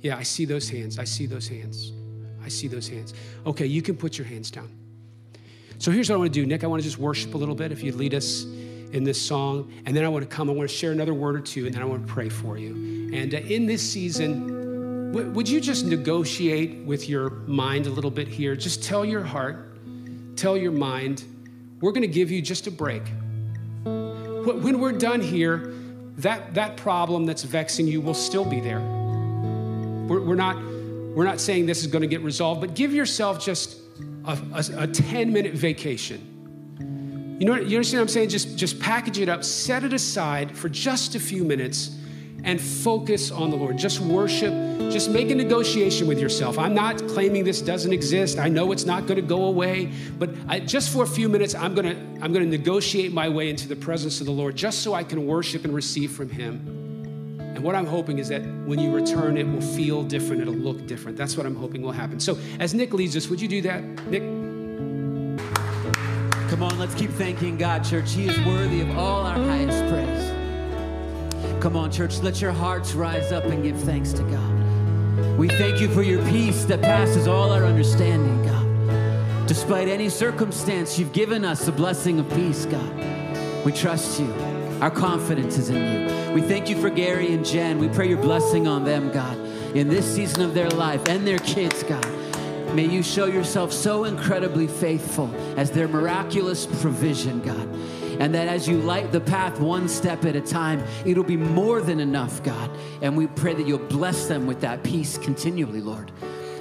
yeah, 0.00 0.16
I 0.16 0.22
see 0.22 0.44
those 0.44 0.68
hands. 0.68 0.98
I 0.98 1.04
see 1.04 1.26
those 1.26 1.48
hands. 1.48 1.92
I 2.42 2.48
see 2.48 2.68
those 2.68 2.88
hands. 2.88 3.14
Okay, 3.46 3.66
you 3.66 3.82
can 3.82 3.96
put 3.96 4.16
your 4.16 4.26
hands 4.26 4.50
down. 4.50 4.70
So 5.78 5.90
here's 5.90 6.10
what 6.10 6.16
I 6.16 6.18
want 6.18 6.34
to 6.34 6.40
do, 6.40 6.46
Nick. 6.46 6.62
I 6.64 6.66
want 6.66 6.82
to 6.82 6.88
just 6.88 6.98
worship 6.98 7.34
a 7.34 7.38
little 7.38 7.54
bit. 7.54 7.72
If 7.72 7.82
you'd 7.82 7.94
lead 7.94 8.14
us 8.14 8.44
in 8.92 9.04
this 9.04 9.20
song, 9.20 9.72
and 9.86 9.96
then 9.96 10.04
I 10.04 10.08
want 10.08 10.28
to 10.28 10.36
come. 10.36 10.50
I 10.50 10.52
want 10.52 10.68
to 10.68 10.74
share 10.74 10.92
another 10.92 11.14
word 11.14 11.36
or 11.36 11.40
two, 11.40 11.66
and 11.66 11.74
then 11.74 11.82
I 11.82 11.84
want 11.84 12.06
to 12.06 12.12
pray 12.12 12.28
for 12.28 12.58
you. 12.58 13.10
And 13.14 13.34
uh, 13.34 13.38
in 13.38 13.66
this 13.66 13.88
season, 13.88 15.12
w- 15.12 15.30
would 15.30 15.48
you 15.48 15.60
just 15.60 15.86
negotiate 15.86 16.84
with 16.84 17.08
your 17.08 17.30
mind 17.46 17.86
a 17.86 17.90
little 17.90 18.10
bit 18.10 18.28
here? 18.28 18.56
Just 18.56 18.82
tell 18.82 19.04
your 19.04 19.22
heart, 19.22 19.69
tell 20.40 20.56
your 20.56 20.72
mind, 20.72 21.22
we're 21.80 21.92
going 21.92 22.02
to 22.02 22.08
give 22.08 22.30
you 22.30 22.40
just 22.40 22.66
a 22.66 22.70
break. 22.70 23.02
When 23.84 24.80
we're 24.80 24.92
done 24.92 25.20
here, 25.20 25.74
that, 26.18 26.54
that 26.54 26.76
problem 26.76 27.26
that's 27.26 27.42
vexing 27.42 27.86
you 27.86 28.00
will 28.00 28.14
still 28.14 28.44
be 28.44 28.58
there. 28.60 28.80
We're, 28.80 30.20
we're 30.20 30.34
not, 30.34 30.56
we're 30.56 31.24
not 31.24 31.40
saying 31.40 31.66
this 31.66 31.80
is 31.80 31.88
going 31.88 32.02
to 32.02 32.08
get 32.08 32.22
resolved, 32.22 32.60
but 32.60 32.74
give 32.74 32.92
yourself 32.94 33.44
just 33.44 33.78
a, 34.24 34.38
a, 34.54 34.84
a 34.84 34.86
10 34.86 35.32
minute 35.32 35.54
vacation. 35.54 36.26
You 37.38 37.46
know, 37.46 37.54
you 37.56 37.76
understand 37.76 38.00
what 38.00 38.02
I'm 38.02 38.08
saying? 38.08 38.28
Just, 38.30 38.56
just 38.56 38.80
package 38.80 39.18
it 39.18 39.28
up, 39.28 39.44
set 39.44 39.84
it 39.84 39.92
aside 39.92 40.56
for 40.56 40.68
just 40.68 41.14
a 41.14 41.20
few 41.20 41.44
minutes, 41.44 41.96
and 42.44 42.60
focus 42.60 43.30
on 43.30 43.50
the 43.50 43.56
Lord. 43.56 43.78
Just 43.78 44.00
worship, 44.00 44.52
just 44.90 45.10
make 45.10 45.30
a 45.30 45.34
negotiation 45.34 46.06
with 46.06 46.18
yourself. 46.18 46.58
I'm 46.58 46.74
not 46.74 46.96
claiming 47.08 47.44
this 47.44 47.60
doesn't 47.60 47.92
exist. 47.92 48.38
I 48.38 48.48
know 48.48 48.72
it's 48.72 48.84
not 48.84 49.06
going 49.06 49.16
to 49.16 49.26
go 49.26 49.44
away, 49.44 49.92
but 50.18 50.30
I, 50.48 50.60
just 50.60 50.90
for 50.90 51.02
a 51.02 51.06
few 51.06 51.28
minutes, 51.28 51.54
I'm 51.54 51.74
going 51.74 51.86
to 51.86 51.96
I'm 52.22 52.32
going 52.32 52.44
to 52.44 52.50
negotiate 52.50 53.12
my 53.12 53.28
way 53.28 53.48
into 53.48 53.68
the 53.68 53.76
presence 53.76 54.20
of 54.20 54.26
the 54.26 54.32
Lord 54.32 54.56
just 54.56 54.82
so 54.82 54.94
I 54.94 55.04
can 55.04 55.26
worship 55.26 55.64
and 55.64 55.74
receive 55.74 56.12
from 56.12 56.28
Him. 56.28 56.80
And 57.60 57.64
what 57.64 57.74
I'm 57.74 57.86
hoping 57.86 58.18
is 58.18 58.28
that 58.28 58.42
when 58.64 58.78
you 58.78 58.90
return, 58.90 59.36
it 59.36 59.46
will 59.46 59.60
feel 59.60 60.02
different, 60.02 60.40
it'll 60.40 60.54
look 60.54 60.86
different. 60.86 61.18
That's 61.18 61.36
what 61.36 61.46
I'm 61.46 61.56
hoping 61.56 61.82
will 61.82 61.92
happen. 61.92 62.18
So, 62.20 62.38
as 62.58 62.72
Nick 62.74 62.94
leads 62.94 63.16
us, 63.16 63.28
would 63.28 63.40
you 63.40 63.48
do 63.48 63.60
that, 63.62 63.82
Nick? 64.06 64.22
Come 66.48 66.62
on, 66.64 66.78
let's 66.78 66.94
keep 66.94 67.10
thanking 67.10 67.56
God, 67.56 67.84
church. 67.84 68.12
He 68.12 68.26
is 68.26 68.38
worthy 68.46 68.80
of 68.80 68.96
all 68.98 69.26
our 69.26 69.36
highest 69.36 69.86
praise. 69.92 70.09
Come 71.60 71.76
on, 71.76 71.92
church, 71.92 72.20
let 72.20 72.40
your 72.40 72.52
hearts 72.52 72.94
rise 72.94 73.32
up 73.32 73.44
and 73.44 73.62
give 73.62 73.78
thanks 73.80 74.14
to 74.14 74.22
God. 74.22 75.36
We 75.36 75.46
thank 75.46 75.78
you 75.78 75.88
for 75.88 76.02
your 76.02 76.24
peace 76.30 76.64
that 76.64 76.80
passes 76.80 77.28
all 77.28 77.52
our 77.52 77.66
understanding, 77.66 78.42
God. 78.46 79.46
Despite 79.46 79.86
any 79.86 80.08
circumstance, 80.08 80.98
you've 80.98 81.12
given 81.12 81.44
us 81.44 81.66
the 81.66 81.72
blessing 81.72 82.18
of 82.18 82.30
peace, 82.30 82.64
God. 82.64 82.96
We 83.62 83.72
trust 83.72 84.18
you. 84.18 84.32
Our 84.80 84.90
confidence 84.90 85.58
is 85.58 85.68
in 85.68 85.76
you. 85.76 86.32
We 86.32 86.40
thank 86.40 86.70
you 86.70 86.80
for 86.80 86.88
Gary 86.88 87.34
and 87.34 87.44
Jen. 87.44 87.78
We 87.78 87.88
pray 87.88 88.08
your 88.08 88.22
blessing 88.22 88.66
on 88.66 88.84
them, 88.84 89.12
God, 89.12 89.36
in 89.76 89.88
this 89.88 90.14
season 90.14 90.42
of 90.42 90.54
their 90.54 90.70
life 90.70 91.06
and 91.08 91.26
their 91.26 91.40
kids, 91.40 91.82
God. 91.82 92.06
May 92.74 92.86
you 92.86 93.02
show 93.02 93.26
yourself 93.26 93.70
so 93.70 94.04
incredibly 94.04 94.66
faithful 94.66 95.30
as 95.58 95.70
their 95.70 95.88
miraculous 95.88 96.64
provision, 96.64 97.42
God. 97.42 97.68
And 98.20 98.34
that 98.34 98.48
as 98.48 98.68
you 98.68 98.76
light 98.76 99.12
the 99.12 99.20
path 99.20 99.58
one 99.58 99.88
step 99.88 100.26
at 100.26 100.36
a 100.36 100.42
time, 100.42 100.84
it'll 101.06 101.24
be 101.24 101.38
more 101.38 101.80
than 101.80 102.00
enough, 102.00 102.42
God. 102.42 102.70
And 103.00 103.16
we 103.16 103.26
pray 103.26 103.54
that 103.54 103.66
you'll 103.66 103.78
bless 103.78 104.26
them 104.28 104.46
with 104.46 104.60
that 104.60 104.82
peace 104.82 105.16
continually, 105.16 105.80
Lord. 105.80 106.12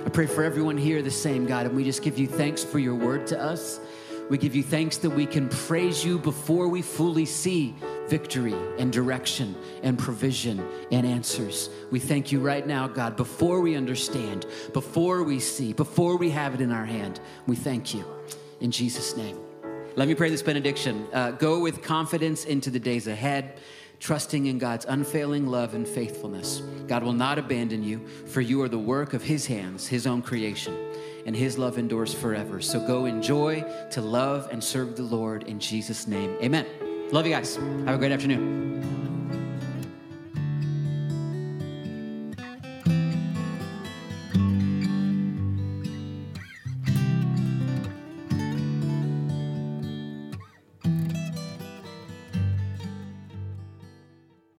I 0.06 0.10
pray 0.10 0.26
for 0.26 0.42
everyone 0.42 0.78
here 0.78 1.02
the 1.02 1.12
same, 1.12 1.46
God. 1.46 1.66
And 1.66 1.76
we 1.76 1.84
just 1.84 2.02
give 2.02 2.18
you 2.18 2.28
thanks 2.28 2.64
for 2.64 2.80
your 2.80 2.96
word 2.96 3.28
to 3.28 3.40
us. 3.40 3.82
We 4.30 4.38
give 4.38 4.56
you 4.56 4.64
thanks 4.64 4.98
that 4.98 5.10
we 5.10 5.26
can 5.26 5.50
praise 5.50 6.06
you 6.06 6.18
before 6.18 6.70
we 6.70 6.82
fully 6.82 7.26
see 7.26 7.76
victory 8.08 8.56
and 8.78 8.94
direction 8.94 9.54
and 9.84 10.00
provision 10.00 10.66
and 10.92 11.06
answers. 11.06 11.70
We 11.92 12.00
thank 12.00 12.32
you 12.32 12.40
right 12.40 12.66
now, 12.66 12.88
God, 12.88 13.18
before 13.18 13.60
we 13.60 13.76
understand, 13.76 14.46
before 14.72 15.24
we 15.24 15.42
see, 15.42 15.74
before 15.74 16.16
we 16.16 16.30
have 16.30 16.54
it 16.54 16.62
in 16.62 16.72
our 16.72 16.86
hand. 16.86 17.20
We 17.48 17.58
thank 17.58 17.94
you. 17.94 18.06
In 18.62 18.72
Jesus' 18.72 19.18
name. 19.18 19.49
Let 19.96 20.08
me 20.08 20.16
pray 20.16 20.30
this 20.30 20.42
benediction. 20.42 21.08
Uh, 21.12 21.32
go 21.32 21.60
with 21.60 21.82
confidence 21.82 22.46
into 22.46 22.70
the 22.70 22.80
days 22.80 23.08
ahead, 23.08 23.60
trusting 24.00 24.46
in 24.46 24.58
God's 24.58 24.86
unfailing 24.86 25.48
love 25.48 25.74
and 25.74 25.88
faithfulness. 25.88 26.62
God 26.88 27.04
will 27.04 27.14
not 27.14 27.38
abandon 27.38 27.84
you, 27.84 28.08
for 28.28 28.42
you 28.42 28.62
are 28.62 28.70
the 28.70 28.80
work 28.80 29.14
of 29.14 29.24
His 29.24 29.46
hands, 29.46 29.88
His 29.88 30.08
own 30.08 30.22
creation, 30.22 30.78
and 31.26 31.36
His 31.36 31.58
love 31.58 31.78
endures 31.78 32.14
forever. 32.14 32.62
So 32.62 32.80
go 32.86 33.06
enjoy 33.06 33.62
to 33.92 34.02
love 34.02 34.48
and 34.52 34.64
serve 34.64 34.96
the 34.96 35.04
Lord 35.04 35.44
in 35.44 35.60
Jesus' 35.60 36.08
name. 36.08 36.38
Amen. 36.42 36.66
Love 37.12 37.26
you 37.26 37.34
guys. 37.34 37.56
Have 37.56 37.96
a 37.96 37.98
great 37.98 38.12
afternoon. 38.12 39.19